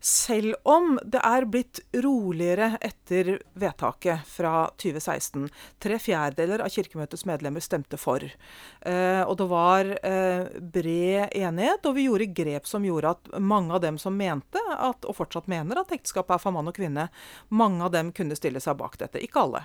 Selv 0.02 0.54
om 0.68 0.96
det 1.04 1.20
er 1.24 1.46
blitt 1.48 1.80
roligere 2.04 2.72
etter 2.84 3.36
vedtaket 3.58 4.26
fra 4.28 4.66
2016. 4.82 5.46
Tre 5.82 5.98
fjerdedeler 6.02 6.64
av 6.64 6.72
Kirkemøtets 6.74 7.24
medlemmer 7.28 7.64
stemte 7.64 7.98
for. 8.00 8.24
Eh, 8.26 9.22
og 9.22 9.36
det 9.40 9.46
var 9.50 9.92
eh, 9.96 10.58
bred 10.60 11.32
enighet, 11.38 11.86
og 11.86 11.96
vi 11.96 12.08
gjorde 12.08 12.28
grep 12.36 12.68
som 12.68 12.84
gjorde 12.84 13.14
at 13.14 13.32
mange 13.38 13.78
av 13.78 13.84
dem 13.86 13.98
som 14.02 14.18
mente, 14.18 14.60
at, 14.74 15.06
og 15.06 15.16
fortsatt 15.22 15.48
mener, 15.50 15.80
at 15.80 15.94
ekteskapet 15.94 16.36
er 16.36 16.44
for 16.44 16.56
mann 16.56 16.68
og 16.68 16.76
kvinne, 16.76 17.08
mange 17.48 17.86
av 17.86 17.94
dem 17.94 18.12
kunne 18.16 18.36
stille 18.38 18.62
seg 18.62 18.78
bak 18.82 18.98
dette. 19.00 19.22
Ikke 19.22 19.46
alle. 19.46 19.64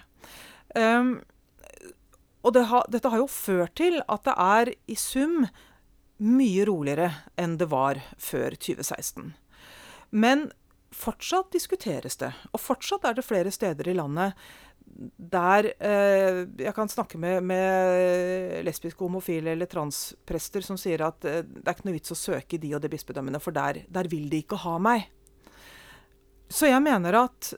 Um, 0.78 1.16
og 2.42 2.56
det 2.56 2.66
ha, 2.72 2.82
dette 2.90 3.12
har 3.12 3.22
jo 3.22 3.30
ført 3.30 3.76
til 3.80 4.00
at 4.08 4.26
det 4.26 4.34
er 4.38 4.74
i 4.90 4.98
sum 4.98 5.46
mye 6.22 6.66
roligere 6.70 7.12
enn 7.40 7.58
det 7.58 7.70
var 7.72 8.02
før 8.22 8.58
2016. 8.58 9.32
Men 10.12 10.50
fortsatt 10.92 11.54
diskuteres 11.54 12.20
det, 12.20 12.34
og 12.52 12.62
fortsatt 12.62 13.08
er 13.08 13.18
det 13.18 13.26
flere 13.26 13.54
steder 13.54 13.90
i 13.90 13.98
landet 13.98 14.36
der 15.32 15.70
eh, 15.80 16.42
jeg 16.60 16.74
kan 16.76 16.90
snakke 16.90 17.18
med, 17.22 17.46
med 17.48 18.66
lesbiske, 18.66 19.00
homofile 19.00 19.54
eller 19.54 19.70
transprester 19.70 20.66
som 20.66 20.78
sier 20.80 21.04
at 21.06 21.26
eh, 21.26 21.42
det 21.46 21.64
er 21.64 21.78
ikke 21.78 21.88
noe 21.88 21.96
vits 21.96 22.14
å 22.14 22.20
søke 22.20 22.60
de 22.62 22.74
og 22.76 22.84
de 22.84 22.92
bispedømmene, 22.92 23.40
for 23.42 23.56
der, 23.56 23.84
der 23.88 24.10
vil 24.12 24.28
de 24.32 24.42
ikke 24.44 24.60
ha 24.66 24.78
meg. 24.82 25.08
Så 26.52 26.68
jeg 26.68 26.84
mener 26.84 27.22
at 27.24 27.54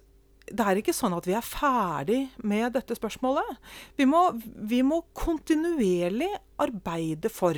det 0.54 0.66
er 0.66 0.80
ikke 0.80 0.94
sånn 0.96 1.16
at 1.18 1.26
vi 1.26 1.34
er 1.38 1.46
ferdig 1.46 2.20
med 2.46 2.76
dette 2.76 2.96
spørsmålet. 2.98 3.58
Vi 3.98 4.06
må, 4.10 4.22
vi 4.38 4.84
må 4.86 5.02
kontinuerlig 5.18 6.30
arbeide 6.62 7.32
for 7.34 7.58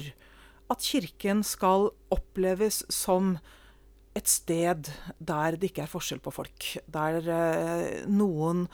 at 0.71 0.81
Kirken 0.81 1.43
skal 1.45 1.89
oppleves 2.13 2.81
som 2.93 3.35
et 4.15 4.31
sted 4.31 4.87
der 5.19 5.57
det 5.59 5.71
ikke 5.71 5.83
er 5.85 5.91
forskjell 5.91 6.23
på 6.23 6.33
folk. 6.33 6.69
Der 6.87 7.19
eh, 7.19 8.05
noen 8.07 8.65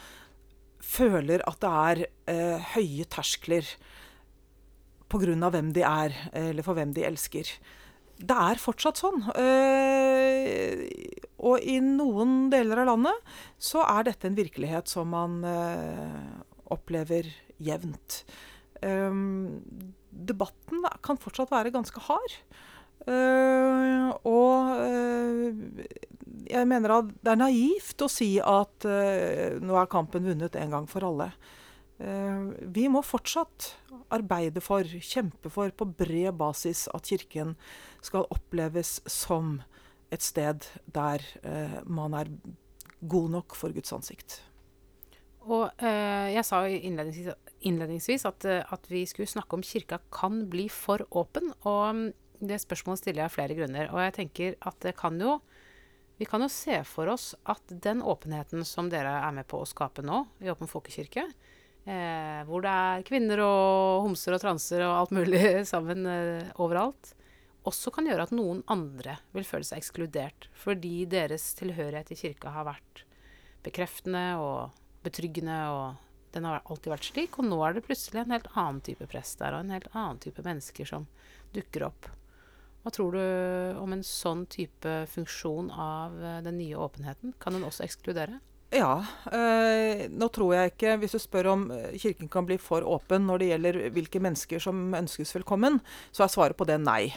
føler 0.81 1.41
at 1.49 1.60
det 1.63 1.71
er 1.71 2.03
eh, 2.29 2.71
høye 2.75 3.07
terskler 3.10 3.65
pga. 5.12 5.49
hvem 5.49 5.73
de 5.73 5.81
er, 5.84 6.15
eller 6.31 6.63
for 6.63 6.77
hvem 6.77 6.93
de 6.93 7.03
elsker. 7.10 7.49
Det 8.21 8.38
er 8.38 8.62
fortsatt 8.62 8.99
sånn. 9.01 9.23
Eh, 9.39 10.86
og 11.41 11.63
i 11.65 11.79
noen 11.84 12.49
deler 12.53 12.84
av 12.84 12.91
landet 12.91 13.36
så 13.62 13.84
er 13.88 14.05
dette 14.07 14.29
en 14.29 14.38
virkelighet 14.38 14.91
som 14.91 15.10
man 15.13 15.39
eh, 15.47 16.41
opplever 16.73 17.29
jevnt. 17.62 18.21
Eh, 18.81 19.21
debatten 20.31 20.86
kan 21.05 21.21
fortsatt 21.21 21.53
være 21.53 21.73
ganske 21.73 22.03
hard. 22.10 22.38
Og 23.01 24.67
jeg 26.45 26.67
mener 26.69 26.93
at 26.93 27.07
det 27.25 27.31
er 27.31 27.39
naivt 27.39 28.03
å 28.05 28.10
si 28.12 28.36
at 28.38 28.86
nå 28.86 29.79
er 29.79 29.89
kampen 29.89 30.27
vunnet 30.29 30.53
en 30.62 30.75
gang 30.75 30.86
for 30.91 31.07
alle. 31.07 31.31
Vi 32.02 32.88
må 32.90 33.04
fortsatt 33.06 33.72
arbeide 34.14 34.64
for, 34.64 34.88
kjempe 34.88 35.52
for, 35.54 35.70
på 35.70 35.86
bred 36.00 36.34
basis 36.40 36.88
at 36.96 37.06
Kirken 37.06 37.54
skal 38.02 38.26
oppleves 38.34 39.00
som 39.10 39.60
et 40.12 40.26
sted 40.26 40.66
der 40.92 41.22
man 41.86 42.18
er 42.18 42.32
god 43.06 43.30
nok 43.36 43.56
for 43.56 43.76
Guds 43.76 43.94
ansikt. 43.94 44.40
Og 45.46 45.70
jeg 45.82 46.44
sa 46.46 46.64
innledningsvis, 46.68 47.38
innledningsvis 47.70 48.26
at, 48.30 48.50
at, 48.50 48.90
vi 48.92 49.06
skulle 49.10 49.30
snakke 49.30 49.58
om 49.58 49.64
kirka 49.66 50.02
kan 50.14 50.44
bli 50.52 50.68
for 50.74 51.06
åpen. 51.18 51.54
og 51.64 52.12
det 52.42 52.58
spørsmålet 52.62 53.02
stiller 53.02 53.24
jeg 53.24 53.30
av 53.30 53.36
flere 53.36 53.58
grunner. 53.58 53.90
Og 53.94 54.02
jeg 54.02 54.16
tenker 54.18 54.58
at 54.66 54.80
det 54.84 54.98
kan 55.00 55.20
jo 55.22 55.40
Vi 56.22 56.28
kan 56.30 56.44
jo 56.44 56.52
se 56.54 56.76
for 56.86 57.10
oss 57.10 57.32
at 57.50 57.72
den 57.82 58.04
åpenheten 58.06 58.62
som 58.62 58.92
dere 58.92 59.10
er 59.26 59.32
med 59.34 59.48
på 59.50 59.58
å 59.58 59.66
skape 59.66 60.04
nå 60.06 60.20
i 60.46 60.52
Åpen 60.54 60.70
folkekirke, 60.70 61.24
eh, 61.86 62.41
hvor 62.48 62.65
det 62.65 62.72
er 62.72 63.08
kvinner 63.08 63.41
og 63.46 64.08
homser 64.08 64.36
og 64.36 64.44
transer 64.44 64.86
og 64.86 64.98
alt 65.00 65.15
mulig 65.15 65.41
sammen 65.72 66.06
eh, 66.10 66.52
overalt, 66.62 67.13
også 67.67 67.94
kan 67.94 68.08
gjøre 68.10 68.26
at 68.26 68.34
noen 68.34 68.63
andre 68.74 69.20
vil 69.36 69.46
føle 69.46 69.67
seg 69.67 69.82
ekskludert 69.82 70.48
fordi 70.58 71.04
deres 71.10 71.52
tilhørighet 71.60 72.13
i 72.13 72.17
kirka 72.17 72.54
har 72.56 72.65
vært 72.72 73.04
bekreftende 73.65 74.24
og 74.41 74.80
betryggende, 75.06 75.58
og 75.70 76.34
den 76.34 76.48
har 76.48 76.63
alltid 76.65 76.94
vært 76.94 77.10
slik. 77.10 77.38
Og 77.39 77.48
nå 77.50 77.60
er 77.65 77.76
det 77.76 77.86
plutselig 77.86 78.24
en 78.24 78.34
helt 78.36 78.50
annen 78.56 78.82
type 78.86 79.08
prest 79.12 79.41
der, 79.41 79.56
og 79.56 79.65
en 79.65 79.76
helt 79.76 79.89
annen 79.94 80.22
type 80.24 80.44
mennesker 80.46 80.89
som 80.89 81.08
dukker 81.56 81.88
opp. 81.89 82.10
Hva 82.82 82.94
tror 82.94 83.13
du 83.13 83.78
om 83.78 83.94
en 83.94 84.06
sånn 84.06 84.48
type 84.50 84.94
funksjon 85.12 85.70
av 85.70 86.15
eh, 86.17 86.39
den 86.46 86.58
nye 86.58 86.80
åpenheten? 86.82 87.36
Kan 87.41 87.58
den 87.58 87.67
også 87.67 87.86
ekskludere? 87.86 88.39
Ja. 88.71 89.03
Øh, 89.27 90.05
nå 90.15 90.27
tror 90.31 90.53
jeg 90.55 90.71
ikke 90.71 90.93
Hvis 91.01 91.15
du 91.15 91.19
spør 91.19 91.49
om 91.51 91.65
eh, 91.75 91.97
Kirken 91.99 92.29
kan 92.31 92.47
bli 92.47 92.55
for 92.62 92.86
åpen 92.88 93.27
når 93.27 93.41
det 93.41 93.49
gjelder 93.49 93.79
hvilke 93.91 94.21
mennesker 94.23 94.63
som 94.63 94.93
ønskes 94.95 95.36
velkommen, 95.36 95.81
så 96.15 96.23
er 96.23 96.31
svaret 96.31 96.57
på 96.60 96.67
det 96.69 96.79
nei. 96.79 97.12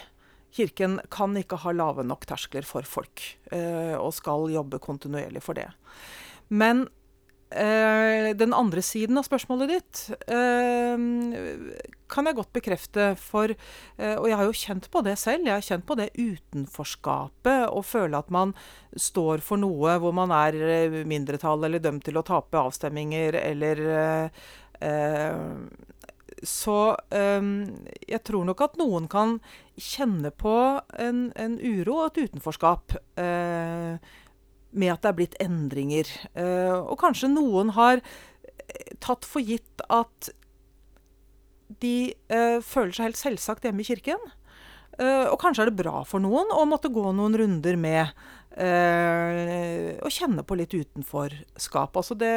Kirken 0.55 0.99
kan 1.11 1.35
ikke 1.39 1.59
ha 1.63 1.71
lave 1.75 2.03
nok 2.03 2.27
terskler 2.27 2.67
for 2.67 2.83
folk, 2.87 3.23
øh, 3.55 3.95
og 3.99 4.13
skal 4.15 4.51
jobbe 4.51 4.79
kontinuerlig 4.83 5.43
for 5.43 5.55
det. 5.55 5.67
Men 6.49 6.87
øh, 7.51 8.29
den 8.35 8.55
andre 8.55 8.83
siden 8.83 9.19
av 9.19 9.27
spørsmålet 9.27 9.73
ditt 9.75 10.05
kan 12.11 12.27
jeg 12.29 12.37
godt 12.37 12.53
bekrefte. 12.55 13.07
For, 13.19 13.51
eh, 13.97 14.15
og 14.15 14.27
jeg 14.29 14.37
har 14.39 14.47
jo 14.47 14.59
kjent 14.59 14.89
på 14.91 15.01
det 15.05 15.17
selv. 15.19 15.47
Jeg 15.47 15.53
har 15.55 15.65
kjent 15.65 15.85
på 15.87 15.97
det 15.99 16.09
utenforskapet. 16.15 17.69
Å 17.69 17.81
føle 17.85 18.19
at 18.19 18.29
man 18.33 18.53
står 18.95 19.43
for 19.45 19.59
noe 19.61 19.97
hvor 20.01 20.15
man 20.15 20.33
er 20.35 20.55
eh, 20.55 21.01
mindretall 21.07 21.65
eller 21.65 21.83
dømt 21.83 22.05
til 22.07 22.19
å 22.19 22.25
tape 22.25 22.61
avstemminger 22.61 23.39
eller 23.41 23.83
eh, 23.89 24.45
Så 26.45 26.77
jeg 27.09 28.19
tror 28.27 28.43
nok 28.45 28.61
at 28.61 28.75
noen 28.77 29.07
kan 29.09 29.39
kjenne 29.79 30.29
på 30.35 30.53
en, 30.99 31.31
en 31.35 31.55
uro 31.57 31.95
og 32.03 32.11
et 32.11 32.27
utenforskap. 32.27 32.97
Eh, 33.17 33.97
med 34.75 34.91
at 34.91 35.01
det 35.01 35.09
er 35.09 35.15
blitt 35.15 35.37
endringer. 35.39 36.09
Og 36.91 36.97
kanskje 36.99 37.31
noen 37.31 37.71
har 37.77 38.01
eh, 38.01 38.97
tatt 38.99 39.23
for 39.23 39.39
gitt 39.39 39.85
at 39.87 40.33
de 41.81 42.13
uh, 42.31 42.59
føler 42.63 42.95
seg 42.95 43.09
helt 43.09 43.21
selvsagt 43.21 43.67
hjemme 43.67 43.83
i 43.83 43.87
kirken. 43.87 44.21
Uh, 44.95 45.27
og 45.27 45.39
kanskje 45.41 45.65
er 45.65 45.71
det 45.71 45.81
bra 45.81 46.05
for 46.07 46.23
noen 46.23 46.53
å 46.55 46.63
måtte 46.69 46.93
gå 46.93 47.09
noen 47.11 47.35
runder 47.41 47.79
med 47.79 48.15
Uh, 48.55 49.97
å 49.99 50.07
kjenne 50.07 50.39
på 50.47 50.55
litt 50.55 50.71
utenforskap. 50.71 51.97
Altså 51.99 52.15
det, 52.15 52.31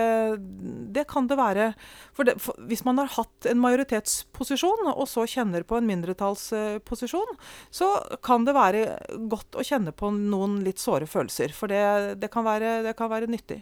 det 0.91 1.05
kan 1.07 1.29
det 1.31 1.37
være. 1.39 1.69
For, 2.11 2.27
det, 2.27 2.35
for, 2.43 2.59
hvis 2.67 2.83
man 2.83 2.99
har 2.99 3.13
hatt 3.15 3.47
en 3.47 3.61
majoritetsposisjon, 3.63 4.91
og 4.97 5.07
så 5.07 5.29
kjenner 5.31 5.63
på 5.63 5.79
en 5.79 5.87
mindretallsposisjon, 5.87 7.39
så 7.71 7.93
kan 8.27 8.49
det 8.49 8.57
være 8.59 8.83
godt 9.31 9.61
å 9.61 9.67
kjenne 9.67 9.95
på 9.95 10.11
noen 10.17 10.59
litt 10.67 10.83
såre 10.83 11.07
følelser. 11.07 11.55
For 11.55 11.71
det, 11.71 12.19
det 12.19 12.33
kan, 12.35 12.49
være, 12.49 12.97
kan, 12.99 13.13
være, 13.15 13.31
nyttig. 13.31 13.61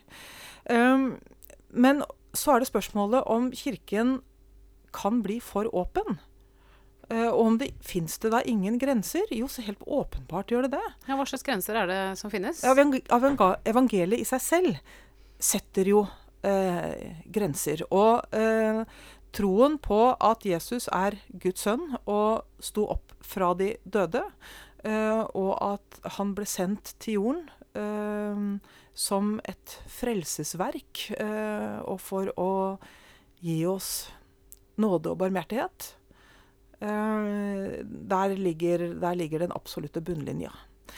Um, 0.72 1.10
men 1.76 2.00
så 2.32 2.54
er 2.54 2.64
det 2.64 2.70
spørsmålet 2.70 3.28
om 3.36 3.52
Kirken 3.52 4.22
kan 4.96 5.20
bli 5.24 5.38
for 5.44 5.68
åpen. 5.76 6.18
Uh, 7.06 7.30
og 7.30 7.40
om 7.40 7.58
det 7.60 7.70
fins 7.86 8.18
det 8.18 8.32
da 8.34 8.40
ingen 8.42 8.80
grenser? 8.82 9.26
Jo, 9.30 9.46
så 9.50 9.62
helt 9.62 9.82
åpenbart 9.86 10.50
gjør 10.50 10.66
det 10.66 10.74
det. 10.74 10.86
Ja, 11.06 11.14
Hva 11.18 11.26
slags 11.28 11.46
grenser 11.46 11.78
er 11.78 11.90
det 11.90 12.00
som 12.18 12.32
finnes? 12.32 12.64
evangeliet 13.68 14.24
i 14.24 14.26
seg 14.26 14.42
selv 14.42 14.80
setter 15.38 15.86
jo 15.92 16.02
uh, 16.02 16.94
grenser. 17.30 17.84
Og 17.94 18.26
uh, 18.34 18.82
troen 19.36 19.76
på 19.78 20.00
at 20.18 20.46
Jesus 20.48 20.88
er 20.90 21.18
Guds 21.30 21.62
sønn 21.68 21.92
og 22.08 22.42
sto 22.58 22.88
opp 22.96 23.14
fra 23.26 23.52
de 23.58 23.74
døde, 23.84 24.22
og 24.86 25.50
at 25.66 25.96
han 26.14 26.30
ble 26.36 26.44
sendt 26.46 26.92
til 27.02 27.16
jorden 27.18 28.60
som 28.94 29.32
et 29.50 29.74
frelsesverk, 29.90 31.00
og 31.82 31.98
for 32.00 32.30
å 32.38 32.52
gi 33.42 33.58
oss 33.66 33.90
nåde 34.82 35.12
og 35.12 35.20
barmhjertighet 35.20 35.94
Eh, 36.80 37.84
der 37.84 38.36
ligger, 38.36 38.78
der 39.00 39.14
ligger 39.14 39.38
den 39.38 39.52
absolutte 39.54 40.00
bunnlinja. 40.00 40.52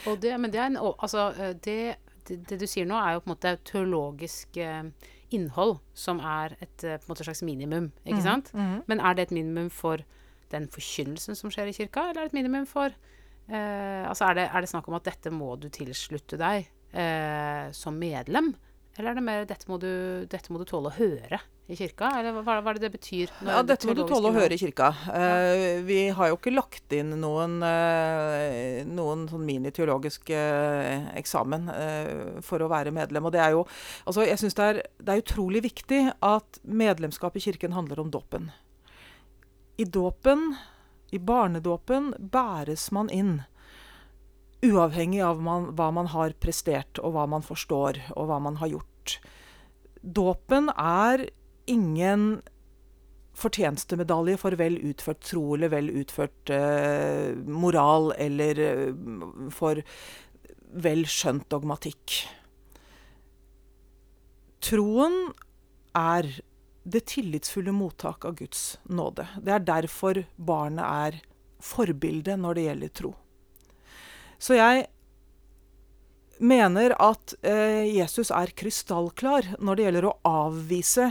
Det, 0.05 0.39
men 0.41 0.51
det, 0.51 0.59
en, 0.59 0.77
altså, 0.77 1.33
eh, 1.39 1.55
det, 1.65 1.97
det, 2.29 2.59
du 2.61 2.67
sier 2.67 2.87
nå, 2.87 2.99
er 2.99 3.15
jo 3.15 3.23
på 3.23 3.31
en 3.31 3.35
måte 3.37 3.53
teologisk 3.65 4.59
eh, 4.59 4.89
innhold 5.31 5.79
som 5.95 6.19
er 6.19 6.57
et 6.65 6.87
måte, 7.07 7.25
slags 7.25 7.45
minimum. 7.47 7.93
ikke 8.05 8.19
mm, 8.19 8.25
sant? 8.27 8.51
Mm. 8.55 8.81
Men 8.91 9.01
er 9.01 9.15
det 9.15 9.29
et 9.29 9.37
minimum 9.39 9.71
for 9.71 10.03
den 10.51 10.67
forkynnelsen 10.73 11.39
som 11.39 11.53
skjer 11.53 11.71
i 11.71 11.77
kirka, 11.77 12.09
eller 12.09 12.25
er 12.25 12.29
det 12.29 12.33
et 12.33 12.41
minimum 12.41 12.67
for 12.67 12.89
eh, 12.89 14.05
altså 14.09 14.31
er 14.31 14.39
det, 14.39 14.49
er 14.49 14.65
det, 14.65 14.71
snakk 14.73 14.89
om 14.89 14.97
at 14.99 15.07
dette 15.07 15.31
må 15.31 15.55
du 15.61 15.69
tilslutte 15.71 16.41
deg 16.41 16.67
eh, 16.91 17.69
som 17.77 17.95
medlem? 18.01 18.51
Eller 18.97 19.13
er 19.13 19.21
det 19.21 19.25
mer 19.29 19.47
dette 19.47 19.71
må, 19.71 19.79
du, 19.79 20.27
dette 20.27 20.51
må 20.51 20.59
du 20.59 20.67
tåle 20.67 20.91
å 20.91 20.99
høre 20.99 21.39
i 21.69 21.77
kirka? 21.77 22.09
Eller 22.17 22.33
hva, 22.33 22.57
hva 22.63 22.73
er 22.73 22.79
det 22.79 22.87
det 22.87 22.95
betyr? 22.95 23.33
Ja, 23.45 23.61
dette 23.67 23.89
må 23.89 23.95
du 23.97 24.05
tåle 24.09 24.31
å 24.31 24.37
høre 24.37 24.57
i 24.57 24.61
kirka. 24.61 24.89
Uh, 25.05 25.85
vi 25.85 26.01
har 26.17 26.31
jo 26.31 26.39
ikke 26.39 26.55
lagt 26.55 26.95
inn 26.97 27.13
noen, 27.21 27.59
uh, 27.61 28.81
noen 28.89 29.27
sånn 29.29 29.45
miniteologisk 29.45 30.33
uh, 30.33 31.11
eksamen 31.19 31.69
for 32.45 32.65
å 32.65 32.71
være 32.73 32.95
medlem. 32.95 33.29
Og 33.29 33.35
det 33.35 33.43
er 33.45 33.57
jo 33.57 33.67
Altså, 34.09 34.25
jeg 34.25 34.41
syns 34.41 34.57
det, 34.57 34.69
det 35.05 35.13
er 35.13 35.21
utrolig 35.21 35.61
viktig 35.67 36.01
at 36.25 36.59
medlemskap 36.65 37.37
i 37.37 37.43
kirken 37.43 37.75
handler 37.77 38.01
om 38.01 38.11
dåpen. 38.15 38.49
I 39.79 39.85
dåpen, 39.85 40.55
i 41.13 41.21
barnedåpen, 41.21 42.15
bæres 42.33 42.89
man 42.95 43.11
inn. 43.13 43.43
Uavhengig 44.65 45.21
av 45.23 45.43
man, 45.45 45.69
hva 45.77 45.91
man 45.95 46.09
har 46.15 46.35
prestert, 46.41 46.99
og 47.03 47.15
hva 47.15 47.29
man 47.31 47.45
forstår, 47.45 48.01
og 48.17 48.31
hva 48.31 48.41
man 48.43 48.59
har 48.63 48.73
gjort. 48.73 49.19
Dåpen 50.03 50.73
er 50.73 51.29
ingen 51.71 52.41
fortjenestemedalje 53.39 54.39
for 54.41 54.57
vel 54.59 54.79
utført 54.91 55.23
tro 55.29 55.45
eller 55.55 55.71
vel 55.73 55.91
utført 56.01 56.51
eh, 56.51 57.37
moral 57.47 58.11
eller 58.19 58.63
eh, 58.65 58.91
for 59.55 59.83
vel 60.69 61.07
skjønt 61.09 61.47
dogmatikk. 61.53 62.19
Troen 64.65 65.31
er 65.97 66.29
det 66.89 67.05
tillitsfulle 67.13 67.73
mottak 67.75 68.25
av 68.27 68.37
Guds 68.41 68.79
nåde. 68.89 69.27
Det 69.45 69.55
er 69.55 69.67
derfor 69.67 70.23
barnet 70.37 70.85
er 70.85 71.19
forbildet 71.63 72.39
når 72.41 72.59
det 72.59 72.67
gjelder 72.69 72.95
tro. 73.01 73.13
Så 74.39 74.59
jeg 74.59 74.87
mener 76.39 76.95
at 77.03 77.35
eh, 77.43 77.87
Jesus 77.91 78.31
er 78.35 78.55
krystallklar 78.55 79.55
når 79.59 79.79
det 79.79 79.87
gjelder 79.87 80.09
å 80.11 80.19
avvise 80.29 81.11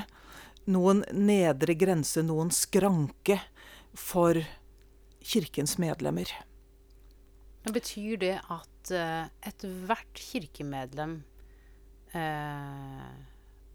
noen 0.68 1.04
nedre 1.16 1.76
grense, 1.80 2.24
noen 2.26 2.52
skranke, 2.54 3.40
for 3.98 4.38
kirkens 5.26 5.78
medlemmer. 5.82 6.30
Men 7.66 7.76
betyr 7.76 8.20
det 8.22 8.36
at 8.54 8.92
uh, 8.94 9.26
ethvert 9.48 10.22
kirkemedlem 10.30 11.18
uh, 12.14 13.10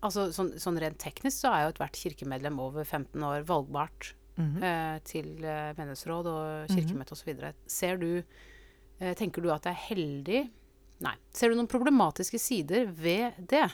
Altså 0.02 0.32
sånn, 0.34 0.56
sånn 0.58 0.80
rent 0.82 0.98
teknisk 0.98 1.44
så 1.44 1.52
er 1.52 1.60
jo 1.62 1.72
ethvert 1.74 1.98
kirkemedlem 2.00 2.56
over 2.58 2.82
15 2.82 3.22
år 3.22 3.44
valgbart 3.46 4.08
mm 4.34 4.48
-hmm. 4.48 4.64
uh, 4.64 4.96
til 5.06 5.28
uh, 5.44 5.70
menighetsråd 5.78 6.26
og 6.26 6.72
kirkemøte 6.72 7.14
osv. 7.14 7.52
Ser 7.66 7.96
du 7.96 8.24
eh, 8.98 9.14
Tenker 9.14 9.42
du 9.42 9.52
at 9.52 9.62
det 9.62 9.70
er 9.70 9.86
heldig 9.94 10.50
Nei. 11.02 11.14
Ser 11.34 11.50
du 11.50 11.58
noen 11.58 11.70
problematiske 11.70 12.38
sider 12.38 12.86
ved 12.86 13.32
det? 13.36 13.68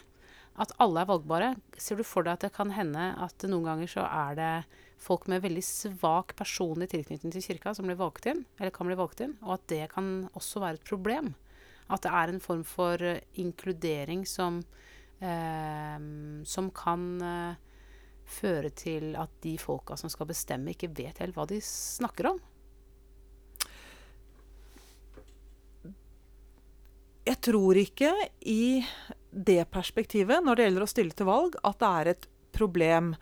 At 0.59 0.75
alle 0.83 1.05
er 1.05 1.09
valgbare? 1.09 1.53
Ser 1.79 2.01
du 2.01 2.05
for 2.07 2.27
deg 2.27 2.35
at 2.35 2.49
det 2.49 2.55
kan 2.57 2.73
hende 2.75 3.13
at 3.23 3.47
noen 3.47 3.69
ganger 3.69 3.91
så 3.93 4.07
er 4.07 4.39
det 4.39 4.53
folk 4.99 5.29
med 5.31 5.45
veldig 5.45 5.63
svak 5.63 6.35
personlig 6.39 6.91
tilknytning 6.91 7.31
til 7.35 7.45
kirka 7.45 7.75
som 7.77 7.87
blir 7.87 8.01
valgt 8.01 8.27
inn, 8.27 8.43
eller 8.59 8.75
kan 8.75 8.91
bli 8.91 8.99
valgt 8.99 9.23
inn, 9.23 9.37
og 9.47 9.55
at 9.55 9.69
det 9.71 9.85
kan 9.93 10.27
også 10.35 10.65
være 10.65 10.81
et 10.81 10.89
problem? 10.89 11.31
At 11.89 12.03
det 12.05 12.13
er 12.13 12.33
en 12.33 12.43
form 12.43 12.67
for 12.67 13.01
eh, 13.07 13.23
inkludering 13.41 14.27
som 14.29 14.59
eh, 15.23 16.03
som 16.45 16.71
kan 16.75 17.07
eh, 17.23 17.65
føre 18.29 18.71
til 18.77 19.15
at 19.17 19.33
de 19.45 19.57
folka 19.61 19.97
som 19.97 20.11
skal 20.13 20.29
bestemme, 20.29 20.75
ikke 20.75 20.93
vet 20.93 21.23
helt 21.23 21.37
hva 21.39 21.47
de 21.49 21.63
snakker 21.65 22.33
om. 22.35 22.43
Jeg 27.29 27.41
tror 27.45 27.77
ikke 27.77 28.11
i 28.49 28.81
det 29.31 29.65
perspektivet, 29.75 30.45
når 30.45 30.57
det 30.57 30.69
gjelder 30.69 30.87
å 30.87 30.91
stille 30.91 31.17
til 31.17 31.29
valg, 31.29 31.59
at 31.67 31.81
det 31.81 31.89
er 31.89 32.13
et 32.15 32.29
problem 32.57 33.13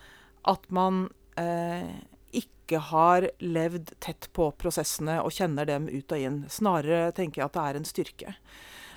at 0.46 0.68
man 0.74 1.08
eh, 1.40 1.90
ikke 2.36 2.80
har 2.90 3.28
levd 3.42 3.92
tett 4.02 4.28
på 4.36 4.50
prosessene 4.60 5.18
og 5.22 5.34
kjenner 5.34 5.68
dem 5.68 5.90
ut 5.90 6.12
og 6.12 6.22
inn. 6.22 6.40
Snarere 6.50 7.10
tenker 7.16 7.42
jeg 7.42 7.50
at 7.50 7.58
det 7.58 7.66
er 7.66 7.80
en 7.80 7.88
styrke. 7.88 8.34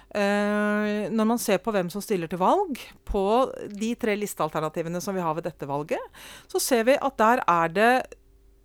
Eh, 0.09 1.09
når 1.13 1.27
man 1.33 1.41
ser 1.41 1.59
på 1.61 1.73
hvem 1.73 1.89
som 1.93 2.01
stiller 2.01 2.29
til 2.29 2.41
valg, 2.41 2.79
på 3.05 3.23
de 3.69 3.91
tre 3.99 4.15
listealternativene 4.17 5.01
som 5.03 5.17
vi 5.17 5.25
har 5.25 5.35
ved 5.37 5.45
dette 5.45 5.69
valget, 5.69 6.23
så 6.49 6.61
ser 6.61 6.87
vi 6.89 6.97
at 6.97 7.19
der 7.21 7.43
er 7.45 7.75
det 7.75 7.91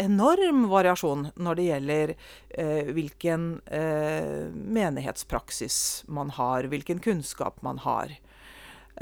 enorm 0.03 0.65
variasjon 0.73 1.29
når 1.37 1.59
det 1.59 1.67
gjelder 1.69 2.13
eh, 2.15 2.93
hvilken 2.97 3.45
eh, 3.69 4.49
menighetspraksis 4.51 6.05
man 6.09 6.33
har, 6.35 6.67
hvilken 6.73 7.03
kunnskap 7.05 7.61
man 7.63 7.79
har. 7.85 8.17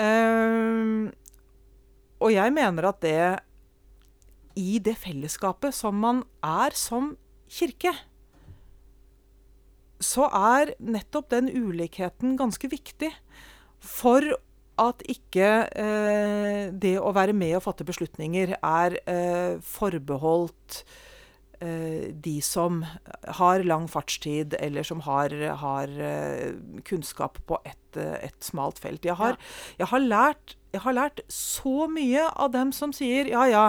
Eh, 0.01 1.11
og 2.23 2.31
jeg 2.33 2.55
mener 2.55 2.89
at 2.89 3.03
det 3.03 3.19
i 4.59 4.79
det 4.85 4.95
fellesskapet 5.01 5.75
som 5.75 5.97
man 6.01 6.23
er 6.45 6.77
som 6.77 7.15
kirke, 7.53 7.93
så 10.03 10.27
er 10.35 10.75
nettopp 10.83 11.31
den 11.31 11.49
ulikheten 11.51 12.37
ganske 12.41 12.69
viktig 12.71 13.13
for 13.83 14.25
at 14.83 15.03
ikke 15.11 15.49
eh, 15.79 16.73
det 16.73 16.97
å 16.99 17.13
være 17.15 17.35
med 17.37 17.59
og 17.59 17.65
fatte 17.67 17.87
beslutninger 17.87 18.57
er 18.57 18.97
eh, 19.05 19.61
forbeholdt 19.63 20.83
eh, 20.83 21.12
de 21.63 22.37
som 22.43 22.81
har 23.39 23.63
lang 23.67 23.89
fartstid, 23.91 24.57
eller 24.59 24.87
som 24.87 25.03
har, 25.07 25.35
har 25.63 25.93
eh, 26.01 26.55
kunnskap 26.89 27.39
på 27.47 27.59
et, 27.69 27.99
et 27.99 28.39
smalt 28.43 28.81
felt. 28.83 29.05
Jeg 29.07 29.19
har, 29.21 29.39
jeg, 29.79 29.89
har 29.93 30.03
lært, 30.03 30.57
jeg 30.75 30.83
har 30.87 30.97
lært 30.97 31.23
så 31.33 31.87
mye 31.91 32.27
av 32.33 32.55
dem 32.57 32.73
som 32.75 32.95
sier 32.97 33.31
ja, 33.31 33.47
ja, 33.51 33.67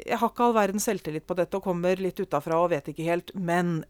jeg 0.00 0.20
har 0.20 0.32
ikke 0.32 0.46
all 0.48 0.56
verdens 0.56 0.86
selvtillit 0.88 1.26
på 1.28 1.36
dette 1.38 1.58
og 1.58 1.64
kommer 1.64 2.00
litt 2.00 2.20
utafra 2.20 2.60
og 2.60 2.70
vet 2.72 2.92
ikke 2.92 3.08
helt, 3.08 3.32
men 3.34 3.80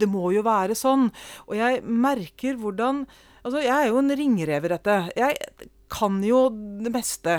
det 0.00 0.08
må 0.10 0.30
jo 0.34 0.44
være 0.46 0.78
sånn. 0.78 1.10
Og 1.48 1.58
jeg 1.58 1.82
merker 1.86 2.60
hvordan 2.60 3.04
Altså, 3.40 3.62
jeg 3.64 3.72
er 3.72 3.86
jo 3.88 3.96
en 3.96 4.12
ringrev 4.12 4.66
i 4.66 4.68
dette. 4.68 4.94
Jeg 5.16 5.68
kan 5.88 6.18
jo 6.20 6.42
det 6.84 6.90
meste, 6.92 7.38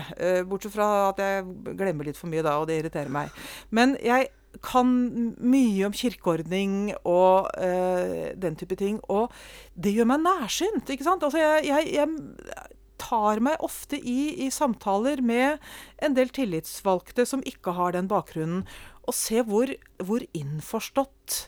bortsett 0.49 0.73
fra 0.73 0.87
at 1.11 1.19
jeg 1.21 1.75
glemmer 1.77 2.07
litt 2.09 2.17
for 2.17 2.31
mye 2.31 2.41
da, 2.41 2.55
og 2.57 2.65
det 2.71 2.79
irriterer 2.79 3.11
meg. 3.13 3.29
Men 3.69 3.93
jeg 4.01 4.31
kan 4.59 4.91
mye 5.39 5.87
om 5.87 5.95
kirkeordning 5.95 6.91
og 7.07 7.47
uh, 7.55 8.27
den 8.35 8.57
type 8.59 8.75
ting. 8.79 8.99
Og 9.09 9.31
det 9.73 9.95
gjør 9.95 10.09
meg 10.11 10.25
nærsynt, 10.25 10.91
ikke 10.91 11.07
sant? 11.07 11.23
Altså, 11.23 11.41
jeg, 11.41 11.65
jeg, 11.69 11.93
jeg 11.95 12.67
tar 13.01 13.41
meg 13.43 13.63
ofte 13.65 13.97
i, 13.97 14.45
i 14.45 14.51
samtaler 14.53 15.23
med 15.25 15.61
en 16.03 16.17
del 16.17 16.29
tillitsvalgte 16.33 17.25
som 17.29 17.45
ikke 17.47 17.73
har 17.77 17.95
den 17.95 18.11
bakgrunnen, 18.11 18.65
og 19.07 19.17
ser 19.17 19.47
hvor, 19.47 19.71
hvor 20.03 20.21
innforstått 20.37 21.39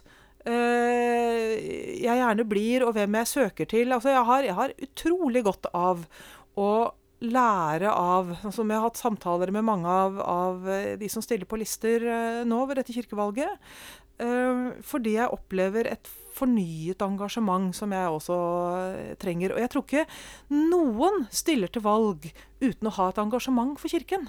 uh, 0.47 1.53
jeg 1.53 2.19
gjerne 2.23 2.47
blir, 2.49 2.87
og 2.87 2.97
hvem 2.97 3.19
jeg 3.21 3.33
søker 3.35 3.69
til. 3.69 3.93
Altså, 3.93 4.15
jeg 4.15 4.27
har, 4.31 4.49
jeg 4.49 4.57
har 4.57 4.77
utrolig 4.87 5.45
godt 5.45 5.69
av 5.75 6.07
å 6.57 6.71
lære 7.23 7.91
av 7.91 8.33
Som 8.51 8.71
jeg 8.71 8.79
har 8.79 8.87
hatt 8.89 8.99
samtaler 8.99 9.51
med 9.55 9.65
mange 9.67 9.87
av, 9.87 10.19
av 10.19 10.65
de 10.99 11.09
som 11.11 11.23
stiller 11.23 11.47
på 11.49 11.59
lister 11.61 12.03
uh, 12.03 12.41
nå 12.47 12.63
ved 12.67 12.81
dette 12.81 12.95
kirkevalget. 12.95 13.71
Uh, 14.19 14.75
fordi 14.85 15.15
jeg 15.15 15.31
opplever 15.33 15.87
et 15.93 16.11
fornyet 16.33 17.01
engasjement 17.05 17.71
som 17.77 17.93
jeg 17.93 18.11
også 18.11 18.37
trenger. 19.21 19.53
Og 19.53 19.61
jeg 19.61 19.71
tror 19.71 19.85
ikke 19.85 20.05
noen 20.51 21.25
stiller 21.33 21.71
til 21.71 21.85
valg 21.85 22.29
uten 22.63 22.89
å 22.89 22.95
ha 22.97 23.09
et 23.11 23.21
engasjement 23.21 23.75
for 23.79 23.93
Kirken. 23.93 24.27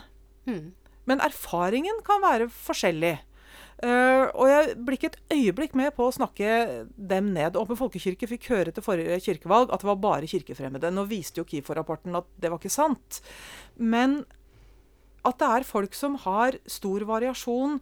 Mm. 0.49 0.75
Men 1.09 1.23
erfaringen 1.25 2.03
kan 2.05 2.23
være 2.25 2.51
forskjellig. 2.53 3.17
Uh, 3.83 4.31
og 4.39 4.47
jeg 4.47 4.77
blir 4.87 4.97
ikke 4.97 5.09
et 5.11 5.35
øyeblikk 5.35 5.75
med 5.77 5.91
på 5.97 6.07
å 6.07 6.15
snakke 6.15 6.85
dem 6.95 7.33
ned. 7.35 7.59
Åpen 7.59 7.79
folkekirke 7.79 8.29
fikk 8.31 8.47
høre 8.53 8.75
til 8.75 8.85
forrige 8.87 9.19
kirkevalg 9.25 9.73
at 9.75 9.83
det 9.83 9.89
var 9.89 10.01
bare 10.03 10.31
kirkefremmede. 10.31 10.93
Nå 10.95 11.07
viste 11.11 11.43
jo 11.43 11.49
KIFO-rapporten 11.49 12.15
at 12.19 12.29
det 12.41 12.53
var 12.53 12.63
ikke 12.63 12.73
sant. 12.73 13.19
Men 13.77 14.21
at 15.27 15.41
det 15.41 15.51
er 15.51 15.67
folk 15.67 15.97
som 15.97 16.19
har 16.23 16.59
stor 16.71 17.07
variasjon 17.09 17.81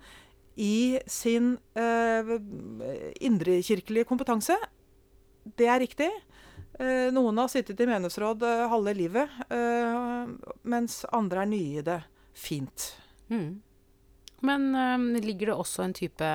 i 0.56 1.00
sin 1.10 1.56
uh, 1.76 2.36
indrekirkelige 3.24 4.08
kompetanse, 4.08 4.56
det 5.58 5.68
er 5.68 5.82
riktig. 5.82 6.08
Uh, 6.80 7.12
noen 7.12 7.42
har 7.42 7.50
sittet 7.52 7.80
i 7.84 7.88
menighetsråd 7.90 8.46
halve 8.72 8.94
livet, 8.96 9.42
mens 10.64 11.02
andre 11.12 11.44
er 11.44 11.52
nye 11.52 11.82
i 11.82 11.84
det. 11.84 12.00
Fint. 12.32 12.94
Mm. 13.28 13.60
Men 14.46 14.74
um, 14.74 15.08
ligger 15.22 15.52
det 15.52 15.56
også 15.56 15.86
en 15.86 15.94
type 15.96 16.28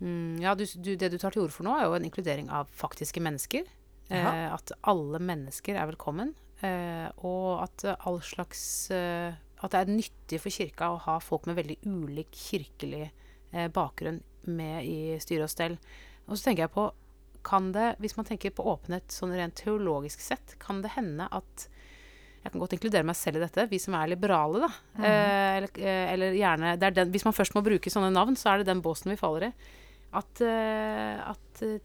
um, 0.00 0.36
Ja, 0.40 0.54
du, 0.54 0.64
du, 0.64 0.94
det 0.94 1.10
du 1.12 1.18
tar 1.18 1.34
til 1.34 1.44
orde 1.44 1.54
for 1.54 1.66
nå, 1.66 1.74
er 1.76 1.88
jo 1.88 1.96
en 1.98 2.06
inkludering 2.06 2.50
av 2.54 2.70
faktiske 2.72 3.22
mennesker. 3.22 3.66
Uh, 4.10 4.50
at 4.56 4.72
alle 4.90 5.20
mennesker 5.22 5.78
er 5.78 5.90
velkommen. 5.90 6.34
Uh, 6.62 7.08
og 7.24 7.62
at 7.64 7.86
all 8.04 8.18
slags 8.20 8.62
uh, 8.92 9.32
At 9.64 9.72
det 9.72 9.80
er 9.80 9.92
nyttig 9.94 10.40
for 10.42 10.52
kirka 10.52 10.90
å 10.92 10.98
ha 11.06 11.14
folk 11.22 11.46
med 11.48 11.56
veldig 11.56 11.78
ulik 11.88 12.34
kirkelig 12.36 13.10
bakgrunn 13.74 14.20
med 14.46 14.86
i 14.86 15.16
styre 15.18 15.48
og 15.48 15.50
stell. 15.50 15.72
Og 16.28 16.36
så 16.36 16.46
tenker 16.46 16.68
jeg 16.68 16.72
på 16.76 16.84
Kan 17.44 17.72
det, 17.74 17.96
hvis 17.98 18.14
man 18.14 18.28
tenker 18.28 18.52
på 18.54 18.62
åpenhet 18.70 19.10
sånn 19.10 19.34
rent 19.34 19.56
teologisk 19.58 20.22
sett, 20.22 20.54
kan 20.62 20.84
det 20.84 20.92
hende 20.94 21.26
at 21.34 21.66
Jeg 22.40 22.54
kan 22.54 22.62
godt 22.62 22.72
inkludere 22.72 23.04
meg 23.04 23.18
selv 23.18 23.36
i 23.36 23.42
dette, 23.42 23.66
vi 23.68 23.78
som 23.82 23.94
er 23.98 24.08
liberale, 24.08 24.62
da. 24.62 24.70
Mm. 24.96 25.04
Eh, 25.04 25.56
eller, 25.58 25.72
eh, 25.76 26.04
eller 26.14 26.36
gjerne 26.38 26.72
det 26.80 26.86
er 26.88 26.96
den, 26.96 27.10
Hvis 27.12 27.26
man 27.26 27.36
først 27.36 27.54
må 27.56 27.62
bruke 27.64 27.92
sånne 27.92 28.12
navn, 28.14 28.38
så 28.38 28.54
er 28.54 28.60
det 28.60 28.70
den 28.70 28.80
båsen 28.84 29.12
vi 29.12 29.20
faller 29.20 29.50
i. 29.50 29.52
At, 30.16 30.40
uh, 30.42 31.30
at 31.30 31.62
uh, 31.62 31.76